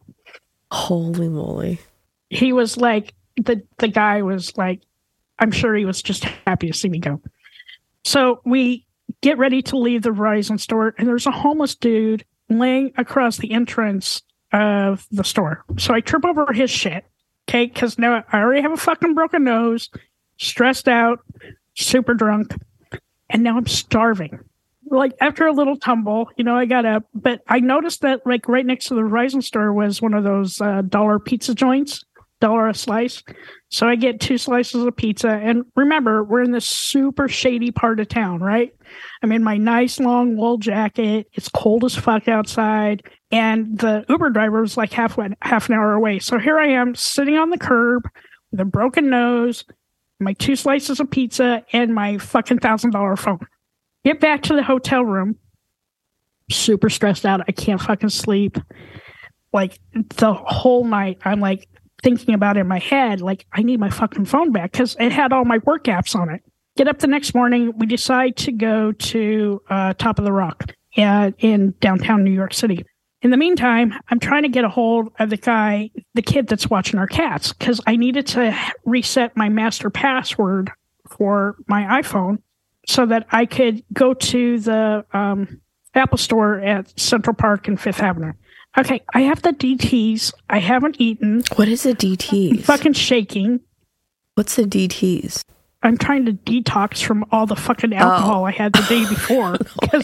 Holy 0.72 1.28
moly. 1.28 1.80
He 2.32 2.54
was 2.54 2.78
like 2.78 3.14
the 3.38 3.62
the 3.78 3.88
guy 3.88 4.22
was 4.22 4.58
like 4.58 4.82
i'm 5.40 5.52
sure 5.52 5.76
he 5.76 5.86
was 5.86 6.02
just 6.02 6.24
happy 6.24 6.68
to 6.68 6.74
see 6.74 6.90
me 6.90 7.00
go 7.00 7.22
so 8.04 8.42
we 8.46 8.86
get 9.22 9.38
ready 9.38 9.62
to 9.62 9.78
leave 9.78 10.02
the 10.02 10.10
verizon 10.10 10.60
store 10.60 10.96
and 10.98 11.08
there's 11.08 11.28
a 11.28 11.32
homeless 11.32 11.76
dude 11.76 12.26
laying 12.50 12.92
across 12.98 13.38
the 13.38 13.52
entrance 13.52 14.22
of 14.54 15.08
the 15.12 15.24
store. 15.24 15.64
So 15.78 15.94
I 15.94 16.02
trip 16.02 16.26
over 16.26 16.52
his 16.54 16.70
shit. 16.70 17.06
Okay, 17.50 17.66
because 17.66 17.98
now 17.98 18.24
I 18.32 18.40
already 18.40 18.62
have 18.62 18.72
a 18.72 18.78
fucking 18.78 19.14
broken 19.14 19.44
nose, 19.44 19.90
stressed 20.38 20.88
out, 20.88 21.20
super 21.76 22.14
drunk, 22.14 22.56
and 23.30 23.44
now 23.44 23.58
I'm 23.58 23.68
starving. 23.68 24.40
Like 24.90 25.14
after 25.20 25.48
a 25.48 25.52
little 25.52 25.78
tumble, 25.78 26.30
you 26.38 26.44
know, 26.44 26.56
I 26.56 26.66
got 26.66 26.86
up, 26.86 27.06
but 27.14 27.42
I 27.48 27.60
noticed 27.60 28.02
that 28.02 28.26
like 28.26 28.48
right 28.48 28.66
next 28.66 28.86
to 28.86 28.94
the 28.94 29.02
Verizon 29.02 29.44
store 29.44 29.74
was 29.74 30.02
one 30.02 30.14
of 30.14 30.24
those 30.24 30.62
uh, 30.62 30.82
dollar 30.84 31.18
pizza 31.18 31.56
joints, 31.56 32.06
dollar 32.42 32.68
a 32.68 32.74
slice. 32.74 33.24
So 33.70 33.88
I 33.88 33.96
get 33.96 34.20
two 34.20 34.38
slices 34.38 34.84
of 34.84 34.96
pizza. 34.98 35.30
And 35.30 35.64
remember, 35.78 36.24
we're 36.26 36.42
in 36.42 36.52
this 36.52 36.68
super 36.68 37.30
shady 37.30 37.72
part 37.72 38.02
of 38.02 38.10
town, 38.10 38.42
right? 38.42 38.76
I'm 39.24 39.32
in 39.32 39.44
my 39.44 39.56
nice 39.56 40.00
long 40.00 40.36
wool 40.36 40.58
jacket. 40.58 41.28
It's 41.34 41.48
cold 41.48 41.86
as 41.86 41.96
fuck 41.96 42.28
outside. 42.28 43.04
And 43.32 43.80
the 43.80 44.04
Uber 44.10 44.32
driver 44.32 44.62
was 44.62 44.76
like 44.76 44.92
half, 44.92 45.18
half 45.42 45.70
an 45.70 45.76
hour 45.76 45.94
away. 45.94 46.20
So 46.20 46.38
here 46.38 46.60
I 46.60 46.68
am 46.68 46.96
sitting 46.96 47.38
on 47.38 47.50
the 47.50 47.58
curb 47.58 48.10
with 48.52 48.60
a 48.60 48.66
broken 48.66 49.10
nose, 49.10 49.64
my 50.20 50.34
two 50.34 50.58
slices 50.58 51.00
of 51.00 51.10
pizza, 51.10 51.64
and 51.72 51.96
my 51.96 52.18
fucking 52.18 52.60
thousand 52.60 52.92
dollar 52.92 53.16
phone. 53.16 53.40
Get 54.04 54.20
back 54.20 54.44
to 54.44 54.56
the 54.56 54.64
hotel 54.64 55.06
room. 55.06 55.38
Super 56.52 56.90
stressed 56.90 57.26
out. 57.26 57.42
I 57.48 57.54
can't 57.54 57.80
fucking 57.80 58.10
sleep. 58.10 58.58
Like 59.54 59.80
the 59.94 60.34
whole 60.34 60.84
night, 60.84 61.20
I'm 61.24 61.40
like, 61.40 61.70
thinking 62.04 62.34
about 62.34 62.58
in 62.58 62.68
my 62.68 62.80
head, 62.80 63.22
like, 63.22 63.46
I 63.54 63.62
need 63.62 63.80
my 63.80 63.90
fucking 63.90 64.26
phone 64.26 64.52
back 64.52 64.72
because 64.72 64.96
it 65.00 65.12
had 65.12 65.32
all 65.32 65.46
my 65.46 65.60
work 65.60 65.86
apps 65.86 66.16
on 66.16 66.30
it. 66.30 66.42
Get 66.78 66.88
up 66.88 67.00
the 67.00 67.08
next 67.08 67.36
morning. 67.36 67.74
We 67.78 67.86
decide 67.86 68.38
to 68.38 68.52
go 68.52 68.92
to 68.92 69.62
uh, 69.70 69.94
Top 69.94 70.20
of 70.20 70.26
the 70.26 70.32
Rock 70.32 70.74
uh, 70.98 71.32
in 71.40 71.74
downtown 71.80 72.24
New 72.24 72.32
York 72.32 72.54
City. 72.54 72.86
In 73.22 73.30
the 73.30 73.38
meantime, 73.38 73.94
I'm 74.10 74.20
trying 74.20 74.44
to 74.44 74.50
get 74.50 74.64
a 74.64 74.70
hold 74.70 75.12
of 75.20 75.30
the 75.30 75.38
guy, 75.38 75.92
the 76.16 76.24
kid 76.24 76.48
that's 76.48 76.70
watching 76.70 76.98
our 76.98 77.08
cats, 77.08 77.54
because 77.54 77.80
I 77.86 77.96
needed 77.96 78.26
to 78.28 78.58
reset 78.84 79.38
my 79.38 79.48
master 79.48 79.90
password 79.92 80.72
for 81.08 81.56
my 81.68 82.02
iPhone 82.02 82.40
so 82.88 83.06
that 83.06 83.28
I 83.32 83.46
could 83.46 83.84
go 83.94 84.16
to 84.16 84.60
the 84.60 85.06
um, 85.14 85.62
Apple 85.94 86.18
Store 86.18 86.60
at 86.60 87.00
Central 87.00 87.36
Park 87.36 87.68
and 87.68 87.80
Fifth 87.80 88.02
Avenue. 88.02 88.34
Okay, 88.78 89.02
I 89.14 89.22
have 89.22 89.42
the 89.42 89.52
DTs. 89.52 90.34
I 90.50 90.60
haven't 90.60 90.96
eaten. 91.00 91.44
What 91.56 91.68
is 91.68 91.86
a 91.86 91.94
DTs? 91.94 92.64
Fucking 92.64 92.94
shaking. 92.94 93.60
What's 94.36 94.56
the 94.56 94.64
DTs? 94.64 95.44
I'm 95.84 95.98
trying 95.98 96.26
to 96.26 96.34
detox 96.34 97.04
from 97.04 97.26
all 97.32 97.46
the 97.46 97.56
fucking 97.56 97.94
oh. 97.94 97.98
alcohol 97.98 98.42
oh. 98.42 98.46
I 98.46 98.52
had 98.52 98.74
the 98.74 98.86
day 98.88 99.08
before 99.10 99.56
oh, 99.94 100.02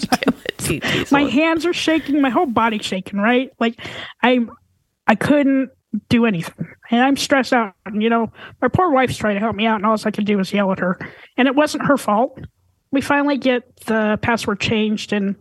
because 0.65 1.11
my 1.11 1.23
hands 1.23 1.65
are 1.65 1.73
shaking, 1.73 2.21
my 2.21 2.29
whole 2.29 2.45
body's 2.45 2.85
shaking. 2.85 3.19
Right, 3.19 3.51
like 3.59 3.79
I'm, 4.21 4.51
I 5.05 5.15
couldn't 5.15 5.69
do 6.09 6.25
anything, 6.25 6.67
and 6.91 7.01
I'm 7.01 7.15
stressed 7.15 7.53
out. 7.53 7.73
And, 7.85 8.01
you 8.01 8.09
know, 8.09 8.31
my 8.61 8.67
poor 8.67 8.91
wife's 8.91 9.17
trying 9.17 9.35
to 9.35 9.39
help 9.39 9.55
me 9.55 9.65
out, 9.65 9.77
and 9.77 9.85
all 9.85 9.97
I 10.03 10.11
could 10.11 10.25
do 10.25 10.37
was 10.37 10.51
yell 10.51 10.71
at 10.71 10.79
her, 10.79 10.99
and 11.37 11.47
it 11.47 11.55
wasn't 11.55 11.85
her 11.85 11.97
fault. 11.97 12.39
We 12.91 13.01
finally 13.01 13.37
get 13.37 13.77
the 13.85 14.17
password 14.21 14.59
changed, 14.59 15.13
and 15.13 15.35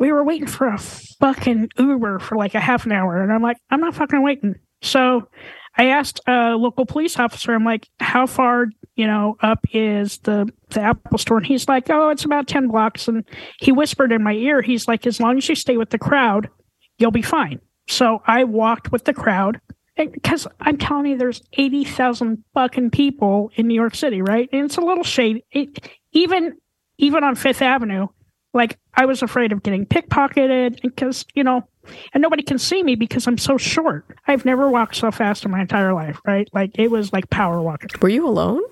we 0.00 0.10
were 0.10 0.24
waiting 0.24 0.48
for 0.48 0.66
a 0.66 0.78
fucking 0.78 1.68
Uber 1.78 2.18
for 2.18 2.36
like 2.36 2.54
a 2.54 2.60
half 2.60 2.86
an 2.86 2.92
hour. 2.92 3.22
And 3.22 3.30
I'm 3.30 3.42
like, 3.42 3.58
I'm 3.70 3.80
not 3.80 3.94
fucking 3.94 4.22
waiting. 4.22 4.54
So 4.80 5.28
I 5.76 5.88
asked 5.88 6.20
a 6.26 6.56
local 6.56 6.86
police 6.86 7.18
officer, 7.18 7.52
I'm 7.52 7.66
like, 7.66 7.86
how 8.00 8.26
far, 8.26 8.68
you 8.96 9.06
know, 9.06 9.36
up 9.42 9.58
is 9.72 10.18
the, 10.20 10.48
the 10.70 10.80
Apple 10.80 11.18
store? 11.18 11.36
And 11.36 11.46
he's 11.46 11.68
like, 11.68 11.90
oh, 11.90 12.08
it's 12.08 12.24
about 12.24 12.48
10 12.48 12.68
blocks. 12.68 13.08
And 13.08 13.24
he 13.60 13.72
whispered 13.72 14.10
in 14.10 14.22
my 14.22 14.32
ear, 14.32 14.62
he's 14.62 14.88
like, 14.88 15.06
as 15.06 15.20
long 15.20 15.36
as 15.36 15.46
you 15.50 15.54
stay 15.54 15.76
with 15.76 15.90
the 15.90 15.98
crowd, 15.98 16.48
you'll 16.96 17.10
be 17.10 17.22
fine. 17.22 17.60
So 17.86 18.22
I 18.26 18.44
walked 18.44 18.90
with 18.90 19.04
the 19.04 19.14
crowd 19.14 19.60
because 19.96 20.46
I'm 20.60 20.78
telling 20.78 21.06
you, 21.06 21.18
there's 21.18 21.42
80,000 21.52 22.42
fucking 22.54 22.90
people 22.90 23.50
in 23.54 23.66
New 23.66 23.74
York 23.74 23.94
City, 23.94 24.22
right? 24.22 24.48
And 24.50 24.64
it's 24.64 24.78
a 24.78 24.80
little 24.80 25.04
shady. 25.04 25.44
It, 25.50 25.90
even, 26.12 26.56
even 26.96 27.22
on 27.22 27.34
Fifth 27.34 27.60
Avenue, 27.60 28.06
like 28.52 28.78
I 28.94 29.06
was 29.06 29.22
afraid 29.22 29.52
of 29.52 29.62
getting 29.62 29.86
pickpocketed 29.86 30.82
because, 30.82 31.24
you 31.34 31.44
know, 31.44 31.66
and 32.12 32.20
nobody 32.22 32.42
can 32.42 32.58
see 32.58 32.82
me 32.82 32.94
because 32.94 33.26
I'm 33.26 33.38
so 33.38 33.56
short. 33.56 34.04
I've 34.26 34.44
never 34.44 34.68
walked 34.68 34.96
so 34.96 35.10
fast 35.10 35.44
in 35.44 35.50
my 35.50 35.60
entire 35.60 35.94
life, 35.94 36.18
right? 36.26 36.48
Like 36.52 36.72
it 36.74 36.90
was 36.90 37.12
like 37.12 37.30
power 37.30 37.60
walking. 37.60 37.90
Were 38.00 38.08
you 38.08 38.26
alone? 38.26 38.62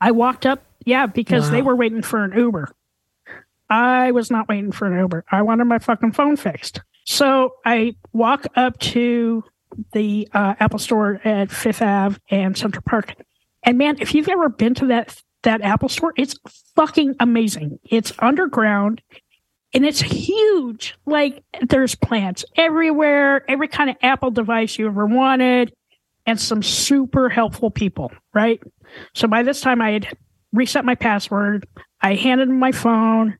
I 0.00 0.10
walked 0.10 0.46
up, 0.46 0.62
yeah, 0.84 1.06
because 1.06 1.44
wow. 1.44 1.50
they 1.50 1.62
were 1.62 1.76
waiting 1.76 2.02
for 2.02 2.24
an 2.24 2.36
Uber. 2.36 2.68
I 3.68 4.12
was 4.12 4.30
not 4.30 4.48
waiting 4.48 4.72
for 4.72 4.86
an 4.86 4.98
Uber. 4.98 5.24
I 5.30 5.42
wanted 5.42 5.64
my 5.64 5.78
fucking 5.78 6.12
phone 6.12 6.36
fixed. 6.36 6.80
So 7.04 7.54
I 7.64 7.96
walk 8.12 8.46
up 8.56 8.78
to 8.78 9.44
the 9.92 10.28
uh, 10.32 10.54
Apple 10.60 10.78
store 10.78 11.20
at 11.24 11.50
Fifth 11.50 11.82
Ave 11.82 12.18
and 12.30 12.56
Central 12.56 12.82
Park. 12.82 13.14
And 13.62 13.78
man, 13.78 13.96
if 14.00 14.14
you've 14.14 14.28
ever 14.28 14.48
been 14.48 14.74
to 14.74 14.86
that 14.86 15.20
that 15.42 15.62
Apple 15.62 15.88
store, 15.88 16.12
it's 16.16 16.36
fucking 16.74 17.14
amazing. 17.20 17.78
It's 17.84 18.12
underground 18.18 19.00
and 19.76 19.84
it's 19.84 20.00
huge. 20.00 20.96
Like 21.04 21.44
there's 21.68 21.94
plants 21.94 22.46
everywhere, 22.56 23.44
every 23.48 23.68
kind 23.68 23.90
of 23.90 23.96
Apple 24.00 24.30
device 24.30 24.78
you 24.78 24.86
ever 24.86 25.04
wanted, 25.04 25.74
and 26.24 26.40
some 26.40 26.62
super 26.62 27.28
helpful 27.28 27.70
people, 27.70 28.10
right? 28.32 28.58
So 29.14 29.28
by 29.28 29.42
this 29.42 29.60
time, 29.60 29.82
I 29.82 29.90
had 29.90 30.16
reset 30.50 30.86
my 30.86 30.94
password. 30.94 31.68
I 32.00 32.14
handed 32.14 32.48
him 32.48 32.58
my 32.58 32.72
phone. 32.72 33.36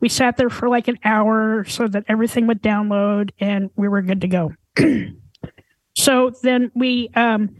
We 0.00 0.10
sat 0.10 0.36
there 0.36 0.50
for 0.50 0.68
like 0.68 0.88
an 0.88 0.98
hour 1.04 1.64
so 1.64 1.88
that 1.88 2.04
everything 2.06 2.46
would 2.48 2.62
download, 2.62 3.30
and 3.40 3.70
we 3.74 3.88
were 3.88 4.02
good 4.02 4.20
to 4.20 4.28
go. 4.28 4.52
so 5.96 6.32
then 6.42 6.70
we 6.74 7.08
um, 7.16 7.56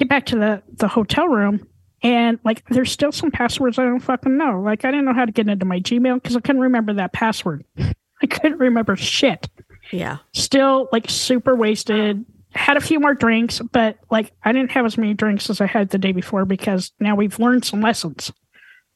get 0.00 0.08
back 0.08 0.26
to 0.26 0.36
the 0.36 0.62
the 0.78 0.88
hotel 0.88 1.28
room 1.28 1.64
and 2.06 2.38
like, 2.44 2.64
there's 2.68 2.92
still 2.92 3.10
some 3.10 3.32
passwords 3.32 3.80
I 3.80 3.82
don't 3.82 3.98
fucking 3.98 4.36
know. 4.36 4.60
Like, 4.60 4.84
I 4.84 4.92
didn't 4.92 5.06
know 5.06 5.12
how 5.12 5.24
to 5.24 5.32
get 5.32 5.48
into 5.48 5.64
my 5.64 5.80
Gmail 5.80 6.22
because 6.22 6.36
I 6.36 6.40
couldn't 6.40 6.62
remember 6.62 6.92
that 6.94 7.12
password. 7.12 7.64
I 8.22 8.26
couldn't 8.28 8.58
remember 8.58 8.94
shit. 8.94 9.48
Yeah. 9.90 10.18
Still 10.32 10.88
like 10.92 11.10
super 11.10 11.56
wasted. 11.56 12.24
Had 12.54 12.76
a 12.76 12.80
few 12.80 13.00
more 13.00 13.14
drinks, 13.14 13.60
but 13.72 13.98
like 14.08 14.30
I 14.44 14.52
didn't 14.52 14.70
have 14.70 14.86
as 14.86 14.96
many 14.96 15.14
drinks 15.14 15.50
as 15.50 15.60
I 15.60 15.66
had 15.66 15.90
the 15.90 15.98
day 15.98 16.12
before 16.12 16.44
because 16.44 16.92
now 17.00 17.16
we've 17.16 17.40
learned 17.40 17.64
some 17.64 17.80
lessons. 17.80 18.32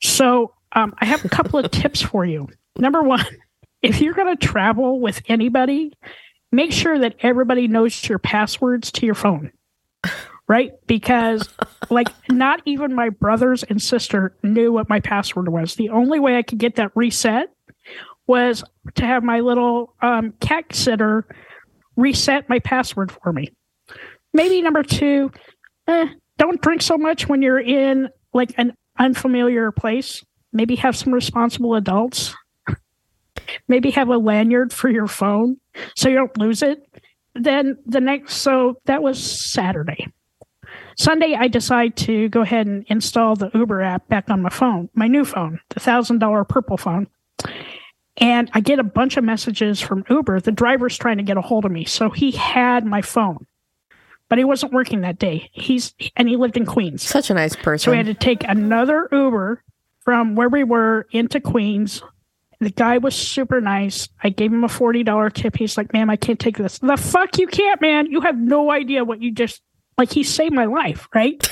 So 0.00 0.54
um, 0.70 0.94
I 0.98 1.04
have 1.04 1.24
a 1.24 1.28
couple 1.28 1.58
of 1.58 1.68
tips 1.72 2.00
for 2.00 2.24
you. 2.24 2.48
Number 2.78 3.02
one, 3.02 3.26
if 3.82 4.00
you're 4.00 4.14
going 4.14 4.36
to 4.36 4.46
travel 4.46 5.00
with 5.00 5.20
anybody, 5.26 5.94
make 6.52 6.70
sure 6.70 6.96
that 7.00 7.16
everybody 7.22 7.66
knows 7.66 8.08
your 8.08 8.20
passwords 8.20 8.92
to 8.92 9.06
your 9.06 9.16
phone 9.16 9.50
right? 10.50 10.72
Because 10.88 11.48
like 11.90 12.08
not 12.28 12.60
even 12.64 12.92
my 12.92 13.08
brothers 13.08 13.62
and 13.62 13.80
sister 13.80 14.34
knew 14.42 14.72
what 14.72 14.88
my 14.88 14.98
password 14.98 15.48
was. 15.48 15.76
The 15.76 15.90
only 15.90 16.18
way 16.18 16.36
I 16.36 16.42
could 16.42 16.58
get 16.58 16.74
that 16.74 16.90
reset 16.96 17.50
was 18.26 18.64
to 18.96 19.06
have 19.06 19.22
my 19.22 19.40
little 19.40 19.94
um, 20.02 20.32
cat 20.40 20.74
sitter 20.74 21.24
reset 21.94 22.48
my 22.48 22.58
password 22.58 23.12
for 23.12 23.32
me. 23.32 23.52
Maybe 24.32 24.60
number 24.60 24.82
two, 24.82 25.30
eh, 25.86 26.08
don't 26.36 26.60
drink 26.60 26.82
so 26.82 26.98
much 26.98 27.28
when 27.28 27.42
you're 27.42 27.60
in 27.60 28.08
like 28.34 28.52
an 28.58 28.72
unfamiliar 28.98 29.70
place. 29.70 30.24
Maybe 30.52 30.74
have 30.76 30.96
some 30.96 31.14
responsible 31.14 31.76
adults. 31.76 32.34
Maybe 33.68 33.92
have 33.92 34.08
a 34.08 34.18
lanyard 34.18 34.72
for 34.72 34.88
your 34.88 35.06
phone 35.06 35.58
so 35.94 36.08
you 36.08 36.16
don't 36.16 36.36
lose 36.38 36.62
it. 36.62 36.82
Then 37.34 37.78
the 37.86 38.00
next, 38.00 38.38
so 38.38 38.78
that 38.86 39.00
was 39.00 39.22
Saturday. 39.22 40.08
Sunday, 41.00 41.34
I 41.34 41.48
decide 41.48 41.96
to 41.96 42.28
go 42.28 42.42
ahead 42.42 42.66
and 42.66 42.84
install 42.88 43.34
the 43.34 43.50
Uber 43.54 43.80
app 43.80 44.06
back 44.08 44.28
on 44.28 44.42
my 44.42 44.50
phone, 44.50 44.90
my 44.92 45.06
new 45.06 45.24
phone, 45.24 45.58
the 45.70 45.80
thousand 45.80 46.18
dollar 46.18 46.44
purple 46.44 46.76
phone. 46.76 47.06
And 48.18 48.50
I 48.52 48.60
get 48.60 48.78
a 48.78 48.84
bunch 48.84 49.16
of 49.16 49.24
messages 49.24 49.80
from 49.80 50.04
Uber. 50.10 50.40
The 50.40 50.52
driver's 50.52 50.98
trying 50.98 51.16
to 51.16 51.22
get 51.22 51.38
a 51.38 51.40
hold 51.40 51.64
of 51.64 51.72
me. 51.72 51.86
So 51.86 52.10
he 52.10 52.32
had 52.32 52.84
my 52.84 53.00
phone, 53.00 53.46
but 54.28 54.36
he 54.36 54.44
wasn't 54.44 54.74
working 54.74 55.00
that 55.00 55.18
day. 55.18 55.48
He's, 55.52 55.94
and 56.16 56.28
he 56.28 56.36
lived 56.36 56.58
in 56.58 56.66
Queens. 56.66 57.02
Such 57.02 57.30
a 57.30 57.34
nice 57.34 57.56
person. 57.56 57.86
So 57.86 57.90
we 57.92 57.96
had 57.96 58.04
to 58.04 58.12
take 58.12 58.44
another 58.44 59.08
Uber 59.10 59.64
from 60.00 60.34
where 60.34 60.50
we 60.50 60.64
were 60.64 61.06
into 61.12 61.40
Queens. 61.40 62.02
The 62.58 62.68
guy 62.68 62.98
was 62.98 63.14
super 63.14 63.62
nice. 63.62 64.10
I 64.22 64.28
gave 64.28 64.52
him 64.52 64.64
a 64.64 64.68
$40 64.68 65.32
tip. 65.32 65.56
He's 65.56 65.78
like, 65.78 65.94
ma'am, 65.94 66.10
I 66.10 66.16
can't 66.16 66.38
take 66.38 66.58
this. 66.58 66.78
The 66.78 66.98
fuck 66.98 67.38
you 67.38 67.46
can't, 67.46 67.80
man. 67.80 68.10
You 68.10 68.20
have 68.20 68.36
no 68.36 68.70
idea 68.70 69.02
what 69.02 69.22
you 69.22 69.32
just 69.32 69.62
like 69.98 70.12
he 70.12 70.22
saved 70.22 70.54
my 70.54 70.66
life, 70.66 71.08
right? 71.14 71.46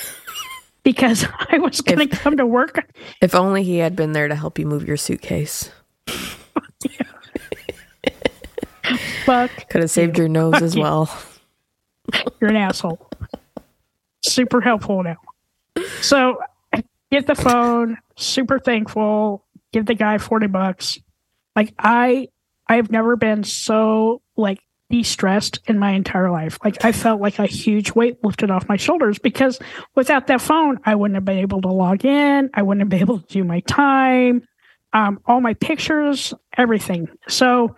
because 0.83 1.26
I 1.50 1.59
was 1.59 1.80
going 1.80 2.09
to 2.09 2.16
come 2.16 2.37
to 2.38 2.47
work. 2.47 2.88
If 3.21 3.35
only 3.35 3.62
he 3.62 3.78
had 3.78 3.95
been 3.95 4.12
there 4.12 4.28
to 4.28 4.35
help 4.35 4.59
you 4.59 4.66
move 4.66 4.87
your 4.87 4.97
suitcase. 4.97 5.71
Fuck. 9.26 9.68
Could 9.68 9.83
have 9.83 9.90
saved 9.90 10.16
you. 10.16 10.23
your 10.23 10.28
nose 10.28 10.54
Fuck 10.54 10.62
as 10.62 10.76
well. 10.76 11.14
You're 12.40 12.49
an 12.50 12.57
asshole. 12.57 13.11
Super 14.23 14.62
helpful 14.62 15.02
now. 15.02 15.16
So 16.00 16.40
get 17.11 17.26
the 17.26 17.35
phone, 17.35 17.99
super 18.16 18.59
thankful, 18.59 19.45
give 19.73 19.85
the 19.87 19.95
guy 19.95 20.18
40 20.18 20.47
bucks. 20.47 20.99
Like 21.54 21.75
I 21.78 22.28
I've 22.66 22.90
never 22.90 23.16
been 23.16 23.45
so 23.45 24.23
like 24.37 24.61
de-stressed 24.90 25.61
in 25.66 25.78
my 25.78 25.92
entire 25.92 26.30
life. 26.30 26.59
Like 26.64 26.85
I 26.85 26.92
felt 26.92 27.21
like 27.21 27.38
a 27.38 27.47
huge 27.47 27.92
weight 27.92 28.23
lifted 28.25 28.50
off 28.50 28.68
my 28.68 28.76
shoulders 28.76 29.18
because 29.18 29.59
without 29.95 30.26
that 30.28 30.40
phone, 30.40 30.78
I 30.85 30.95
wouldn't 30.95 31.16
have 31.16 31.25
been 31.25 31.38
able 31.38 31.61
to 31.62 31.68
log 31.68 32.04
in. 32.04 32.50
I 32.54 32.62
wouldn't 32.62 32.83
have 32.83 32.88
been 32.88 33.00
able 33.00 33.21
to 33.21 33.26
do 33.26 33.45
my 33.45 33.61
time, 33.61 34.47
um, 34.92 35.21
all 35.26 35.40
my 35.40 35.54
pictures, 35.54 36.33
everything. 36.57 37.09
So, 37.28 37.76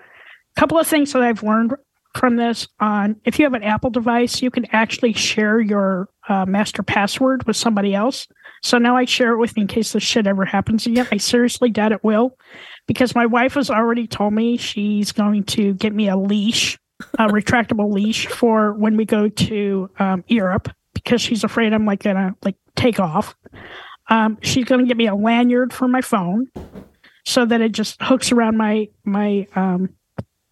a 0.57 0.61
couple 0.61 0.79
of 0.79 0.87
things 0.87 1.13
that 1.13 1.23
I've 1.23 1.43
learned 1.43 1.75
from 2.15 2.37
this 2.37 2.67
on 2.81 3.17
if 3.25 3.39
you 3.39 3.45
have 3.45 3.55
an 3.55 3.63
Apple 3.63 3.91
device, 3.91 4.43
you 4.43 4.51
can 4.51 4.67
actually 4.73 5.13
share 5.13 5.61
your 5.61 6.09
uh, 6.29 6.45
master 6.47 6.83
password 6.83 7.47
with 7.47 7.57
somebody 7.57 7.95
else. 7.95 8.27
So 8.63 8.79
now 8.79 8.97
I 8.97 9.05
share 9.05 9.33
it 9.33 9.39
with 9.39 9.57
in 9.57 9.67
case 9.67 9.93
this 9.93 10.03
shit 10.03 10.27
ever 10.27 10.45
happens 10.45 10.87
again. 10.87 11.09
I 11.11 11.17
seriously 11.17 11.71
doubt 11.71 11.93
it 11.93 12.05
will 12.05 12.37
because 12.87 13.15
my 13.15 13.27
wife 13.27 13.55
has 13.55 13.71
already 13.71 14.07
told 14.07 14.35
me 14.35 14.57
she's 14.57 15.13
going 15.13 15.45
to 15.45 15.75
get 15.75 15.95
me 15.95 16.09
a 16.09 16.17
leash, 16.17 16.79
a 17.19 17.29
retractable 17.29 17.93
leash 17.93 18.27
for 18.27 18.73
when 18.73 18.97
we 18.97 19.05
go 19.05 19.29
to 19.29 19.91
um, 19.99 20.25
Europe 20.29 20.69
because 20.95 21.21
she's 21.21 21.45
afraid 21.45 21.73
I'm 21.73 21.87
like 21.87 22.03
gonna 22.03 22.35
like 22.45 22.57
take 22.77 23.01
off. 23.01 23.35
Um, 24.09 24.39
she's 24.43 24.65
gonna 24.65 24.87
get 24.87 24.97
me 24.97 25.07
a 25.07 25.15
lanyard 25.15 25.73
for 25.73 25.89
my 25.89 26.01
phone 26.01 26.49
so 27.25 27.45
that 27.45 27.61
it 27.61 27.73
just 27.73 28.01
hooks 28.03 28.33
around 28.33 28.57
my 28.57 28.89
my 29.05 29.47
um, 29.55 29.91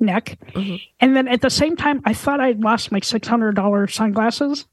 neck. 0.00 0.38
Mm-hmm. 0.54 0.76
And 1.00 1.16
then 1.16 1.28
at 1.28 1.40
the 1.40 1.50
same 1.50 1.76
time, 1.76 2.00
I 2.04 2.14
thought 2.14 2.40
I'd 2.40 2.60
lost 2.60 2.92
my 2.92 3.00
six 3.00 3.28
hundred 3.28 3.56
dollar 3.56 3.86
sunglasses, 3.86 4.66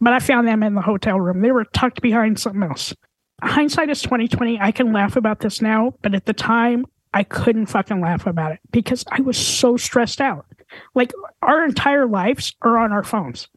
but 0.00 0.12
I 0.12 0.18
found 0.18 0.46
them 0.48 0.62
in 0.62 0.74
the 0.74 0.82
hotel 0.82 1.20
room. 1.20 1.40
They 1.40 1.52
were 1.52 1.64
tucked 1.64 2.02
behind 2.02 2.38
something 2.38 2.62
else. 2.62 2.94
Hindsight 3.42 3.90
is 3.90 4.02
twenty 4.02 4.28
twenty. 4.28 4.58
I 4.60 4.72
can 4.72 4.92
laugh 4.92 5.16
about 5.16 5.40
this 5.40 5.60
now, 5.60 5.94
but 6.02 6.14
at 6.14 6.26
the 6.26 6.32
time, 6.32 6.86
I 7.12 7.22
couldn't 7.22 7.66
fucking 7.66 8.00
laugh 8.00 8.26
about 8.26 8.52
it 8.52 8.60
because 8.70 9.04
I 9.10 9.20
was 9.20 9.38
so 9.38 9.76
stressed 9.76 10.20
out. 10.20 10.46
Like 10.94 11.12
our 11.42 11.64
entire 11.64 12.06
lives 12.06 12.54
are 12.62 12.78
on 12.78 12.92
our 12.92 13.04
phones. 13.04 13.48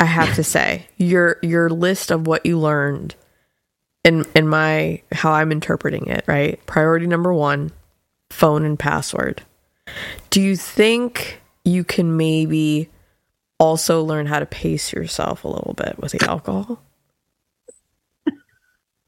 I 0.00 0.06
have 0.06 0.34
to 0.36 0.44
say, 0.44 0.86
your 0.96 1.38
your 1.42 1.68
list 1.68 2.10
of 2.10 2.26
what 2.26 2.46
you 2.46 2.58
learned 2.58 3.14
in 4.02 4.24
in 4.34 4.48
my 4.48 5.02
how 5.12 5.32
I'm 5.32 5.52
interpreting 5.52 6.06
it, 6.06 6.24
right? 6.26 6.64
Priority 6.66 7.06
number 7.06 7.32
1, 7.32 7.70
phone 8.30 8.64
and 8.64 8.78
password. 8.78 9.42
Do 10.30 10.40
you 10.40 10.56
think 10.56 11.40
you 11.64 11.84
can 11.84 12.16
maybe 12.16 12.88
also 13.58 14.02
learn 14.02 14.26
how 14.26 14.38
to 14.38 14.46
pace 14.46 14.92
yourself 14.92 15.44
a 15.44 15.48
little 15.48 15.74
bit 15.74 15.98
with 15.98 16.12
the 16.12 16.28
alcohol? 16.28 16.82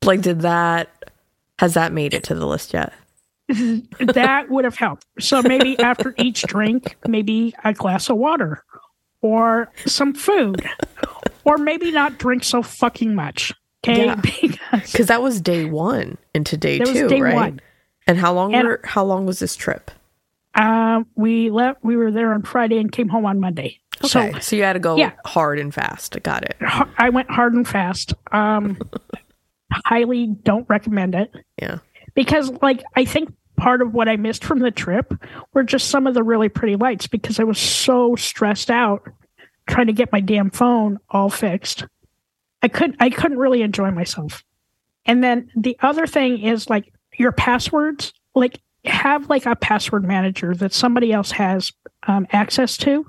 like 0.04 0.20
did 0.20 0.40
that 0.40 0.90
has 1.58 1.74
that 1.74 1.92
made 1.92 2.14
it 2.14 2.22
to 2.24 2.34
the 2.34 2.46
list 2.46 2.72
yet? 2.72 2.92
that 4.00 4.50
would 4.50 4.64
have 4.64 4.76
helped. 4.76 5.06
So 5.20 5.40
maybe 5.42 5.78
after 5.78 6.14
each 6.18 6.42
drink, 6.42 6.96
maybe 7.06 7.54
a 7.64 7.72
glass 7.72 8.10
of 8.10 8.16
water 8.16 8.64
or 9.20 9.70
some 9.86 10.14
food, 10.14 10.68
or 11.44 11.56
maybe 11.56 11.90
not 11.92 12.18
drink 12.18 12.44
so 12.44 12.62
fucking 12.62 13.14
much. 13.14 13.52
Okay, 13.86 14.06
yeah. 14.06 14.20
because 14.72 15.06
that 15.06 15.22
was 15.22 15.40
day 15.40 15.64
one 15.64 16.18
into 16.34 16.56
day 16.56 16.78
two, 16.78 17.08
day 17.08 17.20
right? 17.20 17.34
One. 17.34 17.60
And 18.08 18.18
how 18.18 18.32
long 18.32 18.54
and, 18.54 18.66
were 18.66 18.80
how 18.82 19.04
long 19.04 19.26
was 19.26 19.38
this 19.38 19.54
trip? 19.54 19.92
Um, 20.54 21.06
we 21.14 21.50
left. 21.50 21.84
We 21.84 21.96
were 21.96 22.10
there 22.10 22.32
on 22.32 22.42
Friday 22.42 22.78
and 22.78 22.90
came 22.90 23.08
home 23.08 23.26
on 23.26 23.38
Monday. 23.38 23.78
Okay, 23.98 24.32
so, 24.32 24.38
so 24.40 24.56
you 24.56 24.64
had 24.64 24.72
to 24.72 24.80
go 24.80 24.96
yeah. 24.96 25.12
hard 25.24 25.60
and 25.60 25.72
fast. 25.72 26.20
Got 26.22 26.44
it. 26.44 26.56
I 26.98 27.10
went 27.10 27.30
hard 27.30 27.54
and 27.54 27.66
fast. 27.66 28.12
Um, 28.32 28.78
highly 29.72 30.26
don't 30.26 30.68
recommend 30.68 31.14
it. 31.14 31.32
Yeah 31.60 31.78
because 32.16 32.50
like 32.62 32.82
I 32.96 33.04
think 33.04 33.32
part 33.56 33.80
of 33.80 33.94
what 33.94 34.08
I 34.08 34.16
missed 34.16 34.42
from 34.42 34.58
the 34.58 34.72
trip 34.72 35.14
were 35.54 35.62
just 35.62 35.88
some 35.88 36.08
of 36.08 36.14
the 36.14 36.24
really 36.24 36.48
pretty 36.48 36.74
lights 36.74 37.06
because 37.06 37.38
I 37.38 37.44
was 37.44 37.58
so 37.58 38.16
stressed 38.16 38.70
out 38.70 39.08
trying 39.68 39.86
to 39.86 39.92
get 39.92 40.10
my 40.10 40.20
damn 40.20 40.50
phone 40.50 40.98
all 41.10 41.30
fixed. 41.30 41.84
I 42.62 42.68
couldn't 42.68 42.96
I 42.98 43.10
couldn't 43.10 43.38
really 43.38 43.62
enjoy 43.62 43.92
myself. 43.92 44.42
And 45.04 45.22
then 45.22 45.50
the 45.54 45.76
other 45.80 46.06
thing 46.08 46.42
is 46.42 46.68
like 46.68 46.92
your 47.16 47.30
passwords, 47.30 48.12
like 48.34 48.60
have 48.84 49.28
like 49.30 49.46
a 49.46 49.54
password 49.54 50.04
manager 50.04 50.54
that 50.54 50.72
somebody 50.72 51.12
else 51.12 51.30
has 51.32 51.72
um, 52.08 52.26
access 52.32 52.76
to. 52.78 53.06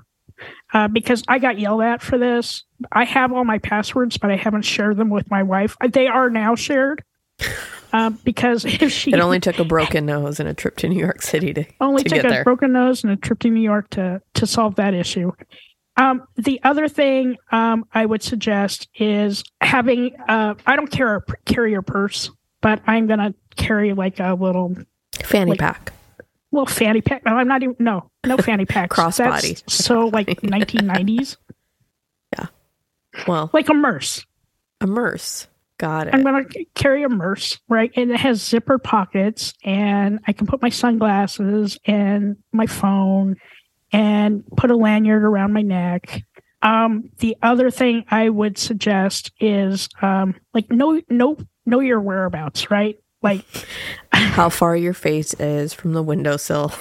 Uh, 0.72 0.86
because 0.86 1.24
I 1.26 1.40
got 1.40 1.58
yelled 1.58 1.82
at 1.82 2.00
for 2.00 2.16
this. 2.16 2.62
I 2.92 3.04
have 3.04 3.32
all 3.32 3.44
my 3.44 3.58
passwords, 3.58 4.18
but 4.18 4.30
I 4.30 4.36
haven't 4.36 4.62
shared 4.62 4.96
them 4.96 5.10
with 5.10 5.28
my 5.28 5.42
wife. 5.42 5.76
They 5.90 6.06
are 6.06 6.30
now 6.30 6.54
shared. 6.54 7.02
Um, 7.92 8.18
because 8.24 8.64
if 8.80 8.92
she 8.92 9.12
it 9.12 9.20
only 9.20 9.40
took 9.40 9.58
a 9.58 9.64
broken 9.64 10.06
nose 10.06 10.40
and 10.40 10.48
a 10.48 10.54
trip 10.54 10.76
to 10.78 10.88
New 10.88 10.98
York 10.98 11.22
City 11.22 11.54
to 11.54 11.64
only 11.80 12.02
to 12.04 12.08
took 12.08 12.24
a 12.24 12.28
there. 12.28 12.44
broken 12.44 12.72
nose 12.72 13.02
and 13.04 13.12
a 13.12 13.16
trip 13.16 13.38
to 13.40 13.50
New 13.50 13.62
York 13.62 13.90
to 13.90 14.20
to 14.34 14.46
solve 14.46 14.76
that 14.76 14.94
issue. 14.94 15.32
Um, 15.96 16.22
the 16.36 16.60
other 16.62 16.88
thing 16.88 17.36
um, 17.50 17.84
I 17.92 18.06
would 18.06 18.22
suggest 18.22 18.88
is 18.94 19.42
having 19.60 20.14
uh, 20.28 20.54
I 20.66 20.76
don't 20.76 20.90
care 20.90 21.24
carry 21.44 21.72
your 21.72 21.82
purse, 21.82 22.30
but 22.60 22.80
I'm 22.86 23.06
gonna 23.06 23.34
carry 23.56 23.92
like 23.94 24.20
a 24.20 24.34
little 24.34 24.76
fanny 25.24 25.50
like, 25.50 25.60
pack. 25.60 25.92
Well, 26.50 26.66
fanny 26.66 27.00
pack. 27.00 27.24
No, 27.24 27.36
I'm 27.36 27.48
not 27.48 27.62
even. 27.62 27.76
No, 27.78 28.10
no 28.24 28.36
fanny 28.38 28.64
pack. 28.66 28.90
Crossbody. 28.90 29.62
so 29.68 30.06
like 30.06 30.28
1990s. 30.42 31.36
Yeah. 32.38 32.48
Well, 33.26 33.48
like 33.54 33.70
a 33.70 33.74
merce. 33.74 34.26
A 34.82 34.86
merce. 34.86 35.46
Got 35.78 36.08
it. 36.08 36.14
I'm 36.14 36.24
going 36.24 36.44
to 36.44 36.64
carry 36.74 37.04
a 37.04 37.08
merce, 37.08 37.58
right? 37.68 37.92
And 37.94 38.10
it 38.10 38.18
has 38.18 38.42
zipper 38.42 38.78
pockets, 38.78 39.54
and 39.64 40.18
I 40.26 40.32
can 40.32 40.48
put 40.48 40.60
my 40.60 40.70
sunglasses 40.70 41.78
and 41.84 42.36
my 42.52 42.66
phone 42.66 43.36
and 43.92 44.44
put 44.56 44.72
a 44.72 44.76
lanyard 44.76 45.22
around 45.22 45.52
my 45.52 45.62
neck. 45.62 46.24
Um, 46.62 47.10
the 47.18 47.36
other 47.42 47.70
thing 47.70 48.04
I 48.10 48.28
would 48.28 48.58
suggest 48.58 49.30
is 49.38 49.88
um, 50.02 50.34
like 50.52 50.70
know 50.70 51.00
know 51.08 51.36
know 51.64 51.78
your 51.78 52.00
whereabouts, 52.00 52.70
right? 52.72 52.96
Like 53.22 53.44
how 54.12 54.48
far 54.48 54.76
your 54.76 54.94
face 54.94 55.32
is 55.34 55.72
from 55.72 55.92
the 55.92 56.02
windowsill. 56.02 56.72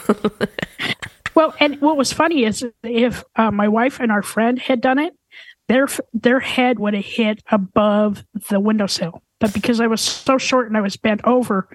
well, 1.35 1.53
and 1.59 1.79
what 1.81 1.97
was 1.97 2.11
funny 2.11 2.45
is 2.45 2.65
if 2.81 3.23
uh, 3.35 3.51
my 3.51 3.67
wife 3.67 3.99
and 3.99 4.11
our 4.11 4.23
friend 4.23 4.57
had 4.57 4.81
done 4.81 4.97
it, 4.97 5.13
their 5.67 5.87
their 6.13 6.39
head 6.39 6.79
would 6.79 6.93
have 6.93 7.05
hit 7.05 7.43
above 7.51 8.23
the 8.49 8.59
windowsill. 8.59 9.21
But 9.39 9.53
because 9.53 9.79
I 9.79 9.87
was 9.87 10.01
so 10.01 10.37
short 10.37 10.67
and 10.67 10.77
I 10.77 10.81
was 10.81 10.97
bent 10.97 11.21
over, 11.23 11.69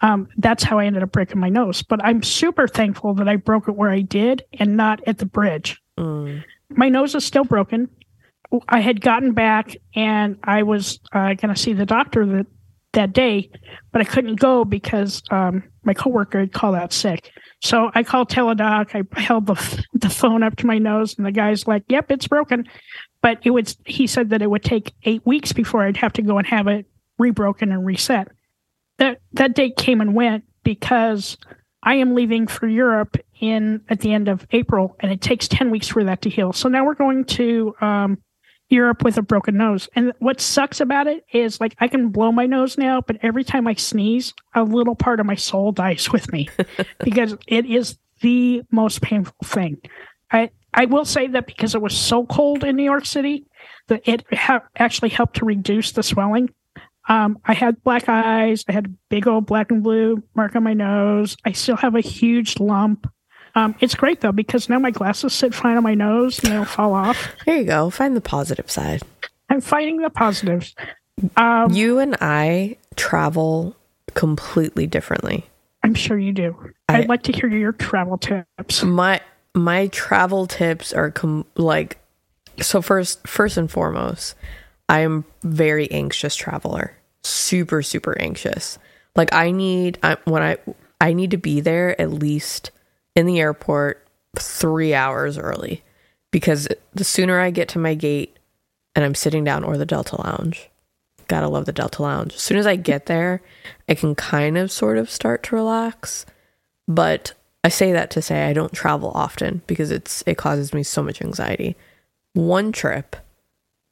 um, 0.00 0.28
that's 0.38 0.64
how 0.64 0.78
I 0.78 0.86
ended 0.86 1.02
up 1.02 1.12
breaking 1.12 1.40
my 1.40 1.48
nose. 1.48 1.82
But 1.82 2.04
I'm 2.04 2.22
super 2.22 2.66
thankful 2.66 3.14
that 3.14 3.28
I 3.28 3.36
broke 3.36 3.68
it 3.68 3.76
where 3.76 3.90
I 3.90 4.00
did 4.00 4.42
and 4.58 4.76
not 4.76 5.00
at 5.06 5.18
the 5.18 5.26
bridge. 5.26 5.80
Mm. 5.98 6.42
My 6.70 6.88
nose 6.88 7.14
is 7.14 7.24
still 7.24 7.44
broken. 7.44 7.88
I 8.68 8.80
had 8.80 9.00
gotten 9.00 9.32
back 9.32 9.76
and 9.94 10.36
I 10.42 10.64
was 10.64 10.98
uh, 11.12 11.34
going 11.34 11.54
to 11.54 11.56
see 11.56 11.72
the 11.72 11.86
doctor 11.86 12.26
that 12.26 12.46
that 12.92 13.12
day, 13.12 13.48
but 13.92 14.00
I 14.00 14.04
couldn't 14.04 14.40
go 14.40 14.64
because 14.64 15.22
um, 15.30 15.62
my 15.84 15.94
coworker 15.94 16.40
had 16.40 16.52
called 16.52 16.74
out 16.74 16.92
sick. 16.92 17.30
So 17.62 17.90
I 17.94 18.02
called 18.02 18.30
Teladoc. 18.30 18.94
I 18.94 19.20
held 19.20 19.46
the 19.46 19.84
the 19.94 20.10
phone 20.10 20.42
up 20.42 20.56
to 20.56 20.66
my 20.66 20.78
nose, 20.78 21.16
and 21.16 21.26
the 21.26 21.32
guy's 21.32 21.66
like, 21.66 21.84
"Yep, 21.88 22.10
it's 22.10 22.26
broken." 22.26 22.66
But 23.22 23.38
it 23.42 23.50
would 23.50 23.74
he 23.84 24.06
said 24.06 24.30
that 24.30 24.42
it 24.42 24.50
would 24.50 24.64
take 24.64 24.94
eight 25.04 25.24
weeks 25.24 25.52
before 25.52 25.82
I'd 25.82 25.96
have 25.98 26.12
to 26.14 26.22
go 26.22 26.38
and 26.38 26.46
have 26.46 26.66
it 26.66 26.86
rebroken 27.20 27.72
and 27.72 27.84
reset. 27.84 28.28
That 28.98 29.20
that 29.32 29.54
date 29.54 29.76
came 29.76 30.00
and 30.00 30.14
went 30.14 30.44
because 30.62 31.36
I 31.82 31.94
am 31.94 32.14
leaving 32.14 32.46
for 32.46 32.66
Europe 32.66 33.16
in 33.40 33.82
at 33.88 34.00
the 34.00 34.12
end 34.12 34.28
of 34.28 34.46
April, 34.50 34.96
and 35.00 35.10
it 35.10 35.20
takes 35.20 35.48
ten 35.48 35.70
weeks 35.70 35.88
for 35.88 36.04
that 36.04 36.22
to 36.22 36.30
heal. 36.30 36.52
So 36.52 36.68
now 36.68 36.84
we're 36.84 36.94
going 36.94 37.24
to 37.26 37.74
um, 37.80 38.18
Europe 38.70 39.02
with 39.02 39.18
a 39.18 39.22
broken 39.22 39.56
nose. 39.56 39.88
And 39.94 40.12
what 40.20 40.40
sucks 40.40 40.80
about 40.80 41.06
it 41.06 41.24
is 41.32 41.60
like 41.60 41.74
I 41.80 41.88
can 41.88 42.08
blow 42.08 42.32
my 42.32 42.46
nose 42.46 42.78
now, 42.78 43.00
but 43.00 43.16
every 43.22 43.44
time 43.44 43.66
I 43.66 43.74
sneeze, 43.74 44.32
a 44.54 44.62
little 44.62 44.94
part 44.94 45.20
of 45.20 45.26
my 45.26 45.34
soul 45.34 45.72
dies 45.72 46.10
with 46.10 46.32
me 46.32 46.48
because 47.04 47.36
it 47.46 47.66
is 47.66 47.98
the 48.20 48.62
most 48.70 49.02
painful 49.02 49.34
thing. 49.44 49.78
I 50.30 50.50
I 50.72 50.84
will 50.86 51.04
say 51.04 51.26
that 51.28 51.46
because 51.46 51.74
it 51.74 51.82
was 51.82 51.96
so 51.96 52.26
cold 52.26 52.64
in 52.64 52.76
New 52.76 52.84
York 52.84 53.06
City, 53.06 53.46
that 53.88 54.02
it 54.06 54.24
ha- 54.32 54.62
actually 54.76 55.10
helped 55.10 55.36
to 55.36 55.44
reduce 55.44 55.92
the 55.92 56.02
swelling. 56.02 56.50
Um, 57.08 57.38
I 57.44 57.54
had 57.54 57.82
black 57.82 58.08
eyes. 58.08 58.64
I 58.68 58.72
had 58.72 58.86
a 58.86 58.90
big 59.08 59.26
old 59.26 59.46
black 59.46 59.70
and 59.70 59.82
blue 59.82 60.22
mark 60.34 60.54
on 60.54 60.62
my 60.62 60.74
nose. 60.74 61.36
I 61.44 61.52
still 61.52 61.76
have 61.76 61.96
a 61.96 62.00
huge 62.00 62.60
lump. 62.60 63.10
Um, 63.56 63.74
it's 63.80 63.96
great 63.96 64.20
though 64.20 64.30
because 64.30 64.68
now 64.68 64.78
my 64.78 64.92
glasses 64.92 65.32
sit 65.32 65.54
fine 65.54 65.76
on 65.76 65.82
my 65.82 65.94
nose 65.94 66.38
and 66.38 66.52
they 66.52 66.56
don't 66.56 66.68
fall 66.68 66.94
off. 66.94 67.34
There 67.46 67.56
you 67.58 67.64
go. 67.64 67.90
Find 67.90 68.16
the 68.16 68.20
positive 68.20 68.70
side. 68.70 69.02
I'm 69.48 69.60
finding 69.60 69.96
the 69.98 70.10
positives. 70.10 70.76
Um, 71.36 71.72
you 71.72 71.98
and 71.98 72.16
I 72.20 72.76
travel 72.94 73.74
completely 74.14 74.86
differently. 74.86 75.46
I'm 75.82 75.94
sure 75.94 76.16
you 76.16 76.32
do. 76.32 76.56
I, 76.88 76.98
I'd 76.98 77.08
like 77.08 77.24
to 77.24 77.32
hear 77.32 77.48
your 77.48 77.72
travel 77.72 78.18
tips. 78.18 78.84
My 78.84 79.20
my 79.54 79.88
travel 79.88 80.46
tips 80.46 80.92
are 80.92 81.10
com- 81.10 81.46
like 81.56 81.98
so 82.60 82.82
first 82.82 83.26
first 83.26 83.56
and 83.56 83.70
foremost 83.70 84.34
i 84.88 85.00
am 85.00 85.24
very 85.42 85.90
anxious 85.90 86.36
traveler 86.36 86.96
super 87.22 87.82
super 87.82 88.16
anxious 88.20 88.78
like 89.16 89.32
i 89.32 89.50
need 89.50 89.98
I, 90.02 90.16
when 90.24 90.42
i 90.42 90.56
i 91.00 91.12
need 91.12 91.32
to 91.32 91.36
be 91.36 91.60
there 91.60 92.00
at 92.00 92.12
least 92.12 92.70
in 93.16 93.26
the 93.26 93.40
airport 93.40 94.06
three 94.38 94.94
hours 94.94 95.38
early 95.38 95.82
because 96.30 96.68
the 96.94 97.04
sooner 97.04 97.40
I 97.40 97.50
get 97.50 97.68
to 97.70 97.78
my 97.78 97.94
gate 97.94 98.38
and 98.94 99.04
I'm 99.04 99.14
sitting 99.14 99.44
down 99.44 99.64
or 99.64 99.76
the 99.76 99.86
Delta 99.86 100.20
Lounge, 100.20 100.70
gotta 101.28 101.48
love 101.48 101.64
the 101.64 101.72
Delta 101.72 102.02
Lounge. 102.02 102.34
As 102.34 102.42
soon 102.42 102.58
as 102.58 102.66
I 102.66 102.76
get 102.76 103.06
there, 103.06 103.42
I 103.88 103.94
can 103.94 104.14
kind 104.14 104.56
of 104.56 104.72
sort 104.72 104.98
of 104.98 105.10
start 105.10 105.42
to 105.44 105.56
relax. 105.56 106.26
But 106.86 107.34
I 107.62 107.68
say 107.68 107.92
that 107.92 108.10
to 108.12 108.22
say 108.22 108.46
I 108.46 108.52
don't 108.52 108.72
travel 108.72 109.12
often 109.14 109.62
because 109.66 109.90
it's 109.90 110.22
it 110.26 110.38
causes 110.38 110.72
me 110.72 110.82
so 110.82 111.02
much 111.02 111.20
anxiety. 111.20 111.76
One 112.32 112.72
trip, 112.72 113.16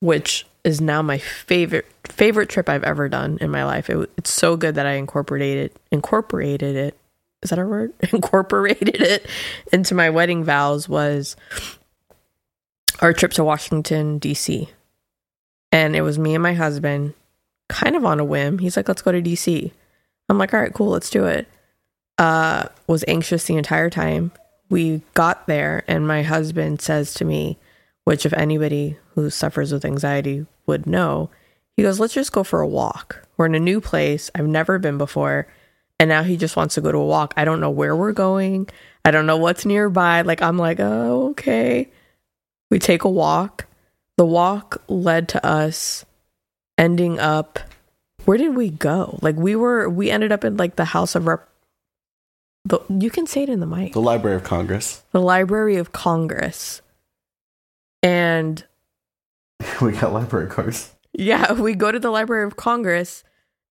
which 0.01 0.47
is 0.65 0.81
now 0.81 1.03
my 1.03 1.19
favorite 1.19 1.87
favorite 2.05 2.49
trip 2.49 2.69
I've 2.69 2.85
ever 2.85 3.09
done 3.09 3.39
in 3.41 3.51
my 3.51 3.65
life. 3.65 3.91
It, 3.91 4.11
it's 4.17 4.33
so 4.33 4.57
good 4.57 4.75
that 4.77 4.87
I 4.87 4.93
incorporated 4.93 5.73
incorporated 5.91 6.77
it. 6.77 6.99
Is 7.43 7.51
that 7.51 7.59
a 7.59 7.67
word? 7.67 7.93
incorporated 8.13 9.01
it 9.01 9.27
into 9.73 9.95
my 9.95 10.11
wedding 10.11 10.45
vows 10.45 10.89
was 10.89 11.37
our 13.01 13.13
trip 13.13 13.33
to 13.33 13.45
Washington 13.45 14.19
D.C. 14.19 14.69
And 15.71 15.95
it 15.95 16.03
was 16.03 16.19
me 16.19 16.35
and 16.35 16.43
my 16.43 16.55
husband, 16.55 17.13
kind 17.69 17.95
of 17.95 18.05
on 18.05 18.19
a 18.19 18.25
whim. 18.25 18.59
He's 18.59 18.77
like, 18.77 18.89
"Let's 18.89 19.03
go 19.03 19.13
to 19.13 19.21
D.C." 19.21 19.73
I'm 20.31 20.39
like, 20.39 20.55
"All 20.55 20.61
right, 20.61 20.73
cool, 20.73 20.89
let's 20.89 21.11
do 21.11 21.27
it." 21.27 21.47
Uh, 22.19 22.69
was 22.87 23.05
anxious 23.07 23.45
the 23.45 23.57
entire 23.57 23.91
time. 23.91 24.33
We 24.69 25.03
got 25.15 25.47
there, 25.47 25.85
and 25.87 26.07
my 26.07 26.23
husband 26.23 26.83
says 26.83 27.15
to 27.15 27.25
me, 27.25 27.59
which 28.05 28.27
if 28.27 28.33
anybody 28.33 28.99
who 29.15 29.31
suffers 29.31 29.73
with 29.73 29.85
anxiety 29.85 30.47
would 30.67 30.87
know, 30.87 31.31
he 31.77 31.83
goes, 31.83 32.01
Let's 32.01 32.15
just 32.15 32.33
go 32.33 32.43
for 32.43 32.61
a 32.61 32.67
walk. 32.67 33.23
We're 33.37 33.47
in 33.47 33.55
a 33.55 33.61
new 33.61 33.81
place. 33.81 34.31
I've 34.35 34.47
never 34.47 34.79
been 34.79 34.99
before. 34.99 35.47
And 36.01 36.09
now 36.09 36.23
he 36.23 36.37
just 36.37 36.57
wants 36.57 36.75
to 36.75 36.81
go 36.81 36.91
to 36.91 36.99
a 36.99 37.07
walk. 37.07 37.35
I 37.37 37.45
don't 37.45 37.61
know 37.61 37.71
where 37.71 37.95
we're 37.95 38.13
going. 38.13 38.69
I 39.05 39.11
don't 39.11 39.27
know 39.27 39.37
what's 39.37 39.65
nearby. 39.65 40.23
Like, 40.23 40.43
I'm 40.43 40.59
like, 40.59 40.81
Oh, 40.81 41.29
okay. 41.31 41.89
We 42.71 42.79
take 42.79 43.05
a 43.05 43.11
walk. 43.11 43.67
The 44.17 44.25
walk 44.27 44.83
led 44.89 45.29
to 45.29 45.47
us 45.47 46.05
ending 46.77 47.21
up. 47.21 47.59
Where 48.25 48.39
did 48.39 48.57
we 48.57 48.71
go? 48.71 49.19
Like, 49.23 49.37
we 49.37 49.55
were, 49.55 49.89
we 49.89 50.11
ended 50.11 50.33
up 50.33 50.45
in 50.45 50.57
like 50.57 50.77
the 50.77 50.87
House 50.87 51.15
of 51.15 51.27
Rep. 51.27 51.49
The, 52.69 52.81
you 52.89 53.11
can 53.11 53.27
say 53.27 53.43
it 53.43 53.49
in 53.49 53.61
the 53.61 53.67
mic. 53.67 53.95
The 53.95 54.01
Library 54.01 54.37
of 54.37 54.45
Congress. 54.45 55.03
The 55.13 55.21
Library 55.21 55.77
of 55.77 55.93
Congress 55.93 56.83
and 58.03 58.65
we 59.81 59.93
got 59.93 60.13
library 60.13 60.49
cards. 60.49 60.95
Yeah, 61.13 61.53
we 61.61 61.75
go 61.75 61.91
to 61.91 61.99
the 61.99 62.11
Library 62.11 62.45
of 62.45 62.57
Congress. 62.57 63.25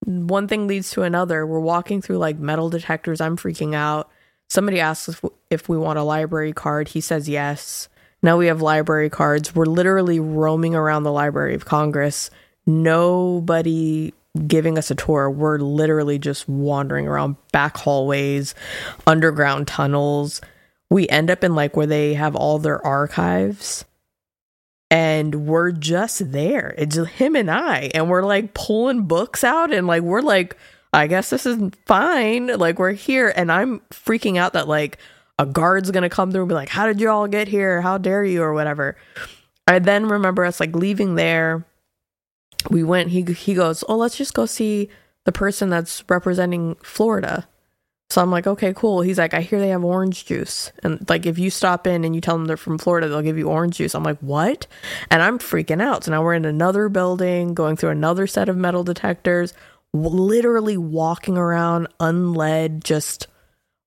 One 0.06 0.48
thing 0.48 0.68
leads 0.68 0.92
to 0.92 1.04
another. 1.04 1.46
We're 1.46 1.60
walking 1.60 2.02
through 2.02 2.18
like 2.18 2.38
metal 2.38 2.70
detectors. 2.70 3.22
I'm 3.22 3.38
freaking 3.38 3.74
out. 3.74 4.10
Somebody 4.50 4.80
asks 4.80 5.10
if, 5.10 5.26
if 5.50 5.68
we 5.68 5.78
want 5.78 6.00
a 6.00 6.04
library 6.04 6.54
card. 6.54 6.90
He 6.90 7.02
says 7.02 7.28
yes. 7.28 7.90
Now 8.22 8.38
we 8.38 8.48
have 8.48 8.62
library 8.62 9.10
cards. 9.10 9.54
We're 9.54 9.66
literally 9.66 10.20
roaming 10.20 10.76
around 10.76 11.04
the 11.04 11.12
Library 11.12 11.54
of 11.56 11.66
Congress. 11.66 12.30
Nobody 12.66 14.14
giving 14.38 14.78
us 14.78 14.92
a 14.92 14.96
tour. 14.96 15.30
We're 15.30 15.60
literally 15.60 16.20
just 16.20 16.48
wandering 16.48 17.08
around 17.08 17.38
back 17.52 17.78
hallways, 17.78 18.56
underground 19.06 19.68
tunnels. 19.68 20.42
We 20.90 21.08
end 21.10 21.30
up 21.30 21.44
in 21.44 21.56
like 21.56 21.76
where 21.76 21.88
they 21.88 22.14
have 22.14 22.36
all 22.36 22.60
their 22.60 22.86
archives 22.86 23.86
and 24.90 25.48
we're 25.48 25.72
just 25.72 26.32
there. 26.32 26.74
It's 26.78 26.96
him 26.96 27.36
and 27.36 27.52
I, 27.52 27.92
and 27.94 28.10
we're 28.10 28.24
like 28.24 28.54
pulling 28.54 29.04
books 29.04 29.44
out, 29.44 29.74
and 29.74 29.88
like 29.88 30.04
we're 30.04 30.22
like, 30.22 30.58
I 30.94 31.08
guess 31.08 31.30
this 31.30 31.46
is 31.46 31.72
fine. 31.86 32.48
Like 32.48 32.80
we're 32.80 32.94
here, 32.94 33.34
and 33.36 33.52
I'm 33.52 33.82
freaking 33.92 34.38
out 34.38 34.54
that 34.54 34.68
like 34.68 34.98
a 35.38 35.46
guard's 35.46 35.92
gonna 35.92 36.10
come 36.10 36.32
through 36.32 36.44
and 36.44 36.50
be 36.50 36.56
like, 36.56 36.70
"How 36.70 36.88
did 36.88 37.02
you 37.02 37.10
all 37.10 37.28
get 37.28 37.48
here? 37.48 37.82
How 37.82 37.98
dare 37.98 38.24
you?" 38.24 38.42
or 38.42 38.54
whatever. 38.54 38.96
I 39.68 39.80
then 39.80 40.06
remember 40.06 40.46
us 40.46 40.60
like 40.60 40.76
leaving 40.76 41.16
there. 41.16 41.66
We 42.70 42.84
went. 42.84 43.10
He 43.10 43.22
he 43.24 43.54
goes, 43.54 43.84
"Oh, 43.88 43.98
let's 43.98 44.18
just 44.18 44.34
go 44.34 44.46
see 44.46 44.90
the 45.26 45.32
person 45.32 45.70
that's 45.70 46.04
representing 46.10 46.76
Florida." 46.84 47.48
So 48.10 48.22
I'm 48.22 48.32
like, 48.32 48.48
okay, 48.48 48.74
cool. 48.74 49.02
He's 49.02 49.18
like, 49.18 49.34
I 49.34 49.42
hear 49.42 49.60
they 49.60 49.70
have 49.70 49.84
orange 49.84 50.26
juice. 50.26 50.72
And 50.82 51.08
like, 51.10 51.26
if 51.26 51.38
you 51.38 51.50
stop 51.50 51.86
in 51.86 52.06
and 52.06 52.16
you 52.16 52.22
tell 52.22 52.38
them 52.38 52.46
they're 52.46 52.56
from 52.56 52.78
Florida, 52.78 53.10
they'll 53.10 53.22
give 53.22 53.38
you 53.38 53.50
orange 53.50 53.78
juice. 53.78 53.94
I'm 53.94 54.04
like, 54.04 54.20
what? 54.20 54.66
And 55.12 55.22
I'm 55.22 55.40
freaking 55.40 55.82
out. 55.82 56.06
So 56.06 56.12
now 56.12 56.24
we're 56.24 56.34
in 56.34 56.46
another 56.46 56.88
building, 56.88 57.54
going 57.54 57.76
through 57.76 57.90
another 57.90 58.26
set 58.26 58.48
of 58.48 58.56
metal 58.56 58.86
detectors, 58.86 59.54
literally 59.94 60.78
walking 60.78 61.38
around 61.38 61.90
unled, 62.00 62.86
just 62.86 63.28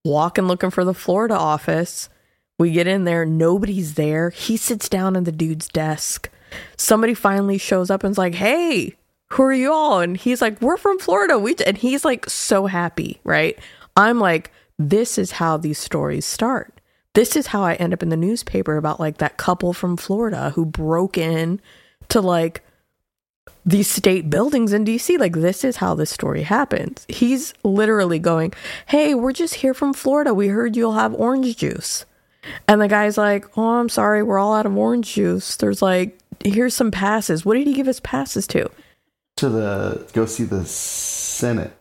walking 0.05 0.47
looking 0.47 0.71
for 0.71 0.85
the 0.85 0.95
Florida 0.95 1.35
office. 1.35 2.11
We 2.59 2.73
get 2.73 2.87
in 2.87 3.05
there, 3.05 3.25
nobody's 3.25 3.95
there. 3.95 4.29
He 4.29 4.59
sits 4.59 4.91
down 4.91 5.17
at 5.17 5.25
the 5.25 5.33
dude's 5.33 5.67
desk. 5.67 6.29
Somebody 6.77 7.15
finally 7.15 7.59
shows 7.59 7.91
up 7.91 8.05
and's 8.05 8.19
like, 8.19 8.35
hey, 8.35 8.97
who 9.33 9.43
are 9.45 9.53
you 9.53 9.73
all? 9.73 10.01
And 10.01 10.17
he's 10.17 10.43
like, 10.43 10.61
we're 10.61 10.77
from 10.77 10.99
Florida. 10.99 11.39
We 11.39 11.55
and 11.67 11.79
he's 11.79 12.05
like 12.05 12.29
so 12.29 12.67
happy, 12.67 13.21
right? 13.25 13.59
I'm 13.97 14.19
like, 14.19 14.51
this 14.79 15.19
is 15.19 15.33
how 15.33 15.57
these 15.57 15.79
stories 15.79 16.25
start. 16.25 16.81
This 17.15 17.37
is 17.37 17.49
how 17.49 17.63
I 17.63 17.75
end 17.75 17.93
up 17.93 18.03
in 18.03 18.09
the 18.09 18.17
newspaper 18.17 18.77
about 18.77 19.01
like 19.01 19.19
that 19.19 19.37
couple 19.37 19.73
from 19.73 19.97
Florida 19.97 20.51
who 20.51 20.65
broke 20.65 21.19
in 21.19 21.61
to 22.09 22.21
like 22.21 22.63
these 23.65 23.91
state 23.91 24.31
buildings 24.31 24.73
in 24.73 24.85
DC. 24.85 25.19
Like, 25.19 25.35
this 25.35 25.65
is 25.65 25.77
how 25.77 25.95
this 25.95 26.11
story 26.11 26.43
happens. 26.43 27.05
He's 27.09 27.53
literally 27.63 28.19
going, 28.19 28.53
Hey, 28.87 29.15
we're 29.15 29.33
just 29.33 29.57
here 29.57 29.75
from 29.75 29.93
Florida. 29.93 30.33
We 30.33 30.49
heard 30.49 30.77
you'll 30.77 30.93
have 30.93 31.15
orange 31.15 31.57
juice. 31.57 32.05
And 32.67 32.81
the 32.81 32.89
guy's 32.89 33.19
like, 33.19 33.47
Oh, 33.59 33.81
I'm 33.81 33.89
sorry. 33.89 34.23
We're 34.23 34.39
all 34.39 34.55
out 34.55 34.67
of 34.67 34.77
orange 34.77 35.15
juice. 35.15 35.57
There's 35.57 35.83
like, 35.83 36.20
here's 36.45 36.75
some 36.75 36.91
passes. 36.91 37.45
What 37.45 37.57
did 37.57 37.67
he 37.67 37.75
give 37.75 37.89
us 37.89 38.01
passes 38.01 38.47
to? 38.49 38.71
To 39.37 39.49
the, 39.49 40.07
go 40.13 40.27
see 40.27 40.45
the 40.45 40.65
Senate. 40.65 41.73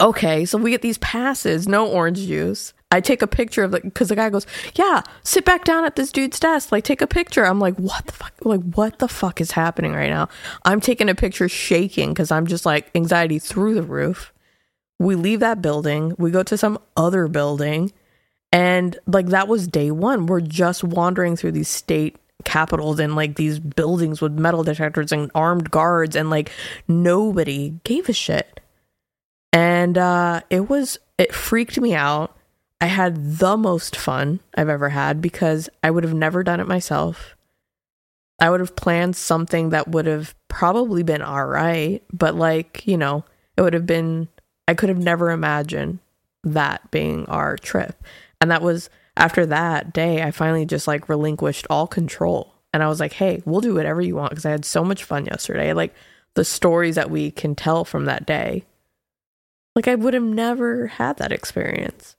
Okay, 0.00 0.44
so 0.44 0.58
we 0.58 0.70
get 0.70 0.82
these 0.82 0.98
passes, 0.98 1.68
no 1.68 1.86
orange 1.86 2.18
juice. 2.18 2.72
I 2.90 3.00
take 3.00 3.22
a 3.22 3.26
picture 3.26 3.64
of 3.64 3.72
the 3.72 3.80
because 3.80 4.08
the 4.08 4.14
guy 4.14 4.30
goes, 4.30 4.46
"Yeah, 4.76 5.02
sit 5.24 5.44
back 5.44 5.64
down 5.64 5.84
at 5.84 5.96
this 5.96 6.12
dude's 6.12 6.38
desk. 6.38 6.70
Like, 6.70 6.84
take 6.84 7.02
a 7.02 7.08
picture." 7.08 7.44
I'm 7.44 7.58
like, 7.58 7.74
"What 7.76 8.06
the 8.06 8.12
fuck? 8.12 8.32
Like, 8.42 8.60
what 8.60 9.00
the 9.00 9.08
fuck 9.08 9.40
is 9.40 9.50
happening 9.50 9.92
right 9.92 10.10
now?" 10.10 10.28
I'm 10.64 10.80
taking 10.80 11.08
a 11.08 11.14
picture, 11.14 11.48
shaking 11.48 12.10
because 12.10 12.30
I'm 12.30 12.46
just 12.46 12.64
like 12.64 12.90
anxiety 12.94 13.40
through 13.40 13.74
the 13.74 13.82
roof. 13.82 14.32
We 15.00 15.16
leave 15.16 15.40
that 15.40 15.60
building. 15.60 16.14
We 16.18 16.30
go 16.30 16.44
to 16.44 16.56
some 16.56 16.78
other 16.96 17.26
building, 17.26 17.92
and 18.52 18.96
like 19.08 19.26
that 19.26 19.48
was 19.48 19.66
day 19.66 19.90
one. 19.90 20.26
We're 20.26 20.40
just 20.40 20.84
wandering 20.84 21.36
through 21.36 21.52
these 21.52 21.68
state 21.68 22.16
capitals 22.44 22.98
and 22.98 23.16
like 23.16 23.36
these 23.36 23.58
buildings 23.58 24.20
with 24.20 24.32
metal 24.32 24.62
detectors 24.62 25.12
and 25.12 25.30
armed 25.34 25.70
guards, 25.70 26.16
and 26.16 26.30
like 26.30 26.50
nobody 26.88 27.74
gave 27.84 28.08
a 28.08 28.12
shit 28.12 28.60
and 29.54 29.96
uh, 29.96 30.40
it 30.50 30.68
was 30.68 30.98
it 31.16 31.32
freaked 31.32 31.80
me 31.80 31.94
out. 31.94 32.36
I 32.80 32.86
had 32.86 33.38
the 33.38 33.56
most 33.56 33.94
fun 33.96 34.40
I've 34.56 34.68
ever 34.68 34.88
had 34.88 35.22
because 35.22 35.70
I 35.82 35.92
would 35.92 36.02
have 36.02 36.12
never 36.12 36.42
done 36.42 36.58
it 36.58 36.66
myself. 36.66 37.36
I 38.40 38.50
would 38.50 38.58
have 38.58 38.74
planned 38.74 39.14
something 39.14 39.70
that 39.70 39.86
would 39.86 40.06
have 40.06 40.34
probably 40.48 41.04
been 41.04 41.22
all 41.22 41.46
right, 41.46 42.02
but 42.12 42.34
like, 42.34 42.84
you 42.84 42.96
know, 42.96 43.24
it 43.56 43.62
would 43.62 43.74
have 43.74 43.86
been, 43.86 44.26
I 44.66 44.74
could 44.74 44.88
have 44.88 44.98
never 44.98 45.30
imagined 45.30 46.00
that 46.42 46.90
being 46.90 47.24
our 47.26 47.56
trip. 47.56 48.02
And 48.40 48.50
that 48.50 48.60
was 48.60 48.90
after 49.16 49.46
that 49.46 49.92
day, 49.92 50.22
I 50.22 50.30
finally 50.30 50.66
just 50.66 50.86
like 50.86 51.08
relinquished 51.08 51.66
all 51.70 51.86
control. 51.86 52.52
And 52.72 52.82
I 52.82 52.88
was 52.88 52.98
like, 52.98 53.12
hey, 53.12 53.42
we'll 53.44 53.60
do 53.60 53.74
whatever 53.74 54.00
you 54.00 54.16
want 54.16 54.30
because 54.30 54.46
I 54.46 54.50
had 54.50 54.64
so 54.64 54.84
much 54.84 55.04
fun 55.04 55.26
yesterday. 55.26 55.72
Like 55.72 55.94
the 56.34 56.44
stories 56.44 56.96
that 56.96 57.10
we 57.10 57.30
can 57.30 57.54
tell 57.54 57.84
from 57.84 58.06
that 58.06 58.26
day 58.26 58.64
like 59.74 59.88
I 59.88 59.94
would 59.94 60.14
have 60.14 60.22
never 60.22 60.86
had 60.86 61.16
that 61.18 61.32
experience. 61.32 62.16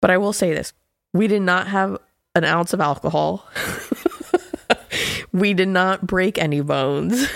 But 0.00 0.10
I 0.10 0.18
will 0.18 0.32
say 0.32 0.52
this 0.52 0.72
we 1.12 1.26
did 1.26 1.42
not 1.42 1.68
have 1.68 1.98
an 2.34 2.44
ounce 2.44 2.72
of 2.72 2.80
alcohol. 2.80 3.46
we 5.32 5.54
did 5.54 5.68
not 5.68 6.06
break 6.06 6.38
any 6.38 6.60
bones. 6.60 7.28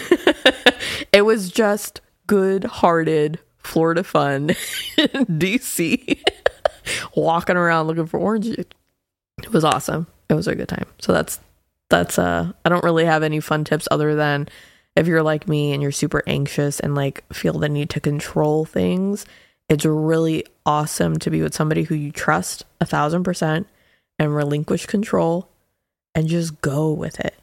it 1.12 1.22
was 1.24 1.50
just 1.50 2.00
good 2.26 2.64
hearted 2.64 3.38
Florida 3.58 4.04
fun 4.04 4.48
DC. 4.98 6.20
Walking 7.14 7.56
around 7.56 7.86
looking 7.86 8.06
for 8.06 8.18
oranges. 8.18 8.64
It 9.42 9.52
was 9.52 9.64
awesome. 9.64 10.06
It 10.28 10.34
was 10.34 10.48
a 10.48 10.54
good 10.54 10.68
time. 10.68 10.86
So 11.00 11.12
that's 11.12 11.40
that's 11.88 12.18
uh 12.18 12.52
I 12.64 12.68
don't 12.68 12.84
really 12.84 13.04
have 13.04 13.22
any 13.22 13.40
fun 13.40 13.64
tips 13.64 13.88
other 13.90 14.14
than 14.14 14.48
if 14.96 15.06
you're 15.06 15.22
like 15.22 15.48
me 15.48 15.72
and 15.72 15.82
you're 15.82 15.92
super 15.92 16.22
anxious 16.26 16.80
and 16.80 16.94
like 16.94 17.24
feel 17.32 17.58
the 17.58 17.68
need 17.68 17.90
to 17.90 18.00
control 18.00 18.64
things 18.64 19.26
it's 19.70 19.84
really 19.84 20.44
awesome 20.66 21.16
to 21.20 21.30
be 21.30 21.42
with 21.42 21.54
somebody 21.54 21.84
who 21.84 21.94
you 21.94 22.10
trust 22.10 22.64
a 22.80 22.84
thousand 22.84 23.22
percent 23.22 23.68
and 24.18 24.34
relinquish 24.34 24.84
control 24.86 25.48
and 26.12 26.26
just 26.26 26.60
go 26.60 26.90
with 26.90 27.20
it. 27.20 27.36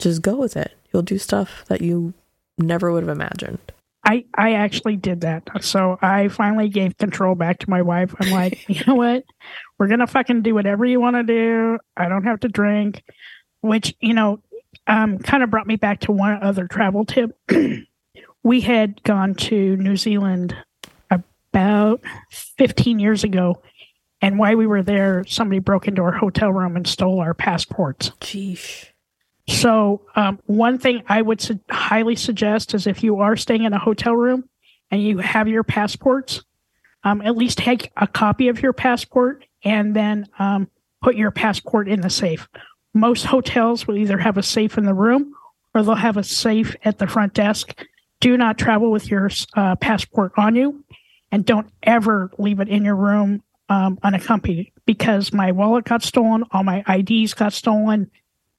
Just 0.00 0.20
go 0.20 0.34
with 0.34 0.56
it. 0.56 0.72
You'll 0.92 1.02
do 1.02 1.18
stuff 1.18 1.64
that 1.68 1.80
you 1.80 2.14
never 2.58 2.90
would 2.90 3.04
have 3.04 3.16
imagined. 3.16 3.60
I 4.08 4.24
I 4.34 4.54
actually 4.54 4.96
did 4.96 5.20
that. 5.20 5.46
So 5.60 5.98
I 6.00 6.28
finally 6.28 6.70
gave 6.70 6.96
control 6.96 7.34
back 7.34 7.58
to 7.58 7.70
my 7.70 7.82
wife. 7.82 8.14
I'm 8.18 8.30
like, 8.30 8.64
you 8.68 8.82
know 8.86 8.94
what? 8.94 9.24
We're 9.78 9.88
gonna 9.88 10.06
fucking 10.06 10.40
do 10.42 10.54
whatever 10.54 10.86
you 10.86 10.98
want 10.98 11.16
to 11.16 11.22
do. 11.22 11.78
I 11.94 12.08
don't 12.08 12.24
have 12.24 12.40
to 12.40 12.48
drink. 12.48 13.02
Which 13.60 13.94
you 14.00 14.14
know, 14.14 14.40
um, 14.86 15.18
kind 15.18 15.42
of 15.42 15.50
brought 15.50 15.66
me 15.66 15.76
back 15.76 16.00
to 16.00 16.12
one 16.12 16.42
other 16.42 16.66
travel 16.66 17.04
tip. 17.04 17.38
we 18.42 18.62
had 18.62 19.02
gone 19.02 19.34
to 19.34 19.76
New 19.76 19.96
Zealand 19.96 20.56
about 21.10 22.00
15 22.56 22.98
years 22.98 23.24
ago, 23.24 23.60
and 24.22 24.38
while 24.38 24.56
we 24.56 24.66
were 24.66 24.82
there, 24.82 25.24
somebody 25.26 25.58
broke 25.58 25.86
into 25.86 26.02
our 26.02 26.12
hotel 26.12 26.50
room 26.50 26.76
and 26.76 26.86
stole 26.86 27.20
our 27.20 27.34
passports. 27.34 28.10
Jeesh. 28.20 28.86
So, 29.48 30.02
um, 30.14 30.38
one 30.44 30.78
thing 30.78 31.02
I 31.08 31.22
would 31.22 31.40
su- 31.40 31.58
highly 31.70 32.16
suggest 32.16 32.74
is 32.74 32.86
if 32.86 33.02
you 33.02 33.20
are 33.20 33.36
staying 33.36 33.64
in 33.64 33.72
a 33.72 33.78
hotel 33.78 34.14
room 34.14 34.48
and 34.90 35.02
you 35.02 35.18
have 35.18 35.48
your 35.48 35.64
passports, 35.64 36.42
um, 37.02 37.22
at 37.22 37.36
least 37.36 37.56
take 37.58 37.90
a 37.96 38.06
copy 38.06 38.48
of 38.48 38.60
your 38.60 38.74
passport 38.74 39.46
and 39.64 39.96
then 39.96 40.26
um, 40.38 40.68
put 41.02 41.16
your 41.16 41.30
passport 41.30 41.88
in 41.88 42.02
the 42.02 42.10
safe. 42.10 42.46
Most 42.92 43.24
hotels 43.24 43.86
will 43.86 43.96
either 43.96 44.18
have 44.18 44.36
a 44.36 44.42
safe 44.42 44.76
in 44.76 44.84
the 44.84 44.94
room 44.94 45.32
or 45.74 45.82
they'll 45.82 45.94
have 45.94 46.18
a 46.18 46.24
safe 46.24 46.76
at 46.84 46.98
the 46.98 47.06
front 47.06 47.32
desk. 47.32 47.84
Do 48.20 48.36
not 48.36 48.58
travel 48.58 48.90
with 48.90 49.10
your 49.10 49.30
uh, 49.54 49.76
passport 49.76 50.32
on 50.36 50.56
you 50.56 50.84
and 51.32 51.46
don't 51.46 51.70
ever 51.82 52.30
leave 52.38 52.60
it 52.60 52.68
in 52.68 52.84
your 52.84 52.96
room 52.96 53.42
um, 53.70 53.98
unaccompanied 54.02 54.72
because 54.84 55.32
my 55.32 55.52
wallet 55.52 55.84
got 55.84 56.02
stolen, 56.02 56.44
all 56.50 56.64
my 56.64 56.82
IDs 56.88 57.34
got 57.34 57.52
stolen, 57.52 58.10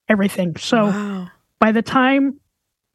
everything. 0.09 0.55
So 0.57 0.85
wow. 0.85 1.27
by 1.59 1.71
the 1.71 1.81
time 1.81 2.39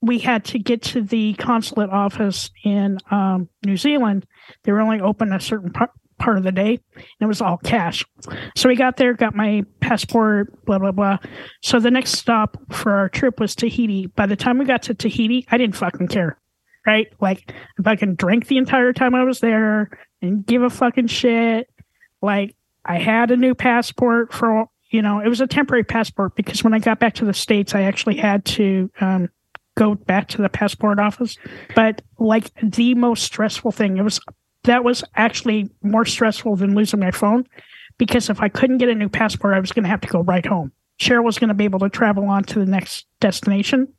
we 0.03 0.18
had 0.18 0.44
to 0.44 0.59
get 0.59 0.83
to 0.83 1.03
the 1.03 1.35
consulate 1.35 1.90
office 1.90 2.50
in 2.62 2.98
um, 3.11 3.48
New 3.64 3.77
Zealand, 3.77 4.27
they 4.64 4.72
were 4.72 4.81
only 4.81 5.00
open 5.00 5.33
a 5.33 5.40
certain 5.40 5.72
part, 5.72 5.90
part 6.18 6.37
of 6.37 6.44
the 6.44 6.53
day, 6.53 6.79
and 6.94 7.05
it 7.20 7.27
was 7.27 7.40
all 7.40 7.57
cash. 7.57 8.05
So 8.57 8.68
we 8.68 8.77
got 8.77 8.96
there, 8.96 9.14
got 9.14 9.35
my 9.35 9.64
passport, 9.81 10.64
blah 10.66 10.79
blah 10.79 10.92
blah. 10.92 11.18
So 11.62 11.81
the 11.81 11.90
next 11.90 12.12
stop 12.12 12.59
for 12.70 12.92
our 12.92 13.09
trip 13.09 13.40
was 13.40 13.55
Tahiti. 13.55 14.07
By 14.07 14.27
the 14.27 14.37
time 14.37 14.59
we 14.59 14.64
got 14.64 14.83
to 14.85 14.94
Tahiti, 14.94 15.46
I 15.50 15.57
didn't 15.57 15.77
fucking 15.77 16.09
care, 16.09 16.38
right? 16.87 17.09
Like 17.20 17.53
if 17.79 17.87
I 17.87 17.96
can 17.96 18.14
drink 18.14 18.46
the 18.46 18.59
entire 18.59 18.92
time 18.92 19.14
I 19.14 19.24
was 19.24 19.40
there 19.40 19.90
and 20.20 20.44
give 20.44 20.62
a 20.62 20.70
fucking 20.70 21.07
shit, 21.07 21.68
like 22.20 22.55
I 22.85 22.98
had 22.98 23.31
a 23.31 23.37
new 23.37 23.55
passport 23.55 24.33
for 24.33 24.66
you 24.94 25.02
know 25.02 25.20
it 25.20 25.28
was 25.28 25.40
a 25.40 25.46
temporary 25.46 25.85
passport 25.85 26.35
because 26.37 26.64
when 26.64 26.72
I 26.72 26.78
got 26.78 26.98
back 27.00 27.14
to 27.14 27.24
the 27.24 27.35
states, 27.35 27.74
I 27.74 27.83
actually 27.83 28.16
had 28.16 28.44
to. 28.46 28.90
Um, 29.00 29.28
go 29.76 29.96
back 29.96 30.28
to 30.28 30.40
the 30.40 30.48
passport 30.48 31.00
office 31.00 31.37
but 31.74 32.00
like 32.20 32.52
the 32.62 32.94
most 32.94 33.24
stressful 33.24 33.72
thing 33.72 33.96
it 33.96 34.02
was 34.02 34.20
that 34.62 34.85
was 34.85 35.02
actually 35.16 35.68
more 35.83 36.04
stressful 36.04 36.54
than 36.54 36.76
losing 36.76 37.00
my 37.00 37.11
phone 37.11 37.44
because 37.98 38.30
if 38.30 38.40
I 38.40 38.48
couldn't 38.48 38.78
get 38.78 38.88
a 38.88 38.94
new 38.94 39.09
passport, 39.09 39.54
I 39.54 39.61
was 39.61 39.72
going 39.72 39.85
to 39.85 39.88
have 39.88 40.00
to 40.02 40.09
go 40.09 40.20
right 40.20 40.44
home. 40.44 40.72
Cheryl 41.00 41.24
was 41.24 41.38
going 41.38 41.48
to 41.48 41.54
be 41.54 41.64
able 41.64 41.80
to 41.80 41.88
travel 41.88 42.26
on 42.28 42.44
to 42.44 42.59
the 42.59 42.66
next 42.66 43.07
destination, 43.20 43.92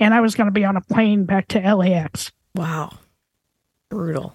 and 0.00 0.14
I 0.14 0.20
was 0.20 0.34
going 0.34 0.46
to 0.46 0.52
be 0.52 0.64
on 0.64 0.76
a 0.76 0.80
plane 0.80 1.24
back 1.24 1.48
to 1.48 1.74
LAX. 1.74 2.32
Wow. 2.54 2.98
Brutal. 3.90 4.34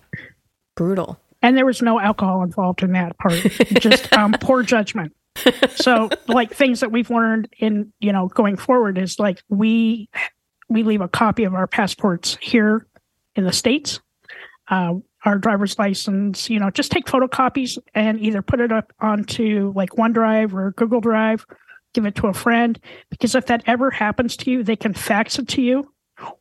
Brutal. 0.75 1.19
And 1.41 1.57
there 1.57 1.65
was 1.65 1.81
no 1.81 1.99
alcohol 1.99 2.43
involved 2.43 2.83
in 2.83 2.93
that 2.93 3.17
part, 3.17 3.33
just 3.79 4.13
um, 4.13 4.33
poor 4.39 4.63
judgment. 4.63 5.13
So, 5.75 6.09
like 6.27 6.53
things 6.53 6.79
that 6.79 6.91
we've 6.91 7.09
learned 7.09 7.49
in 7.57 7.91
you 7.99 8.11
know 8.11 8.27
going 8.27 8.57
forward 8.57 8.97
is 8.97 9.19
like 9.19 9.41
we 9.49 10.09
we 10.69 10.83
leave 10.83 11.01
a 11.01 11.07
copy 11.07 11.43
of 11.43 11.53
our 11.53 11.67
passports 11.67 12.37
here 12.41 12.87
in 13.35 13.43
the 13.43 13.53
states. 13.53 13.99
Uh, 14.69 14.95
our 15.25 15.37
driver's 15.37 15.77
license, 15.77 16.49
you 16.49 16.59
know, 16.59 16.69
just 16.69 16.91
take 16.91 17.05
photocopies 17.05 17.77
and 17.93 18.19
either 18.19 18.41
put 18.41 18.59
it 18.59 18.71
up 18.71 18.91
onto 18.99 19.71
like 19.75 19.91
OneDrive 19.91 20.53
or 20.53 20.71
Google 20.71 21.01
Drive, 21.01 21.45
give 21.93 22.05
it 22.05 22.15
to 22.15 22.27
a 22.27 22.33
friend. 22.33 22.79
Because 23.09 23.35
if 23.35 23.45
that 23.47 23.63
ever 23.65 23.91
happens 23.91 24.35
to 24.37 24.51
you, 24.51 24.63
they 24.63 24.75
can 24.75 24.93
fax 24.93 25.39
it 25.39 25.47
to 25.49 25.61
you 25.61 25.91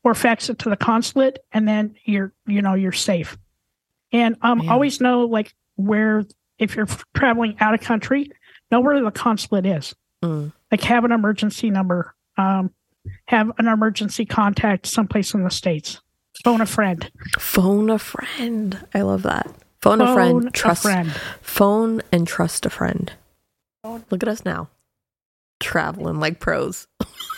or 0.04 0.14
fax 0.14 0.48
it 0.48 0.58
to 0.60 0.68
the 0.68 0.76
consulate 0.76 1.38
and 1.52 1.66
then 1.66 1.94
you're, 2.04 2.32
you 2.46 2.62
know, 2.62 2.74
you're 2.74 2.92
safe. 2.92 3.36
And 4.12 4.36
um, 4.42 4.58
Man. 4.58 4.68
always 4.68 5.00
know 5.00 5.24
like 5.24 5.54
where, 5.76 6.24
if 6.58 6.76
you're 6.76 6.88
traveling 7.14 7.56
out 7.60 7.74
of 7.74 7.80
country, 7.80 8.30
know 8.72 8.80
where 8.80 9.00
the 9.00 9.10
consulate 9.10 9.66
is. 9.66 9.94
Mm. 10.24 10.52
Like 10.70 10.82
have 10.82 11.04
an 11.04 11.12
emergency 11.12 11.70
number, 11.70 12.14
um, 12.36 12.72
have 13.26 13.52
an 13.58 13.68
emergency 13.68 14.24
contact 14.24 14.86
someplace 14.86 15.34
in 15.34 15.44
the 15.44 15.50
States. 15.50 16.00
Phone 16.42 16.60
a 16.60 16.66
friend. 16.66 17.10
Phone 17.38 17.90
a 17.90 17.98
friend. 17.98 18.86
I 18.94 19.02
love 19.02 19.22
that. 19.22 19.54
Phone, 19.80 20.00
a 20.00 20.14
friend. 20.14 20.52
Trust. 20.54 20.84
a 20.84 20.88
friend. 20.88 21.10
Phone 21.40 22.02
and 22.10 22.26
trust 22.26 22.64
a 22.64 22.70
friend. 22.70 23.12
Look 23.84 24.22
at 24.22 24.28
us 24.28 24.44
now. 24.44 24.70
Traveling 25.60 26.20
like 26.20 26.40
pros. 26.40 26.86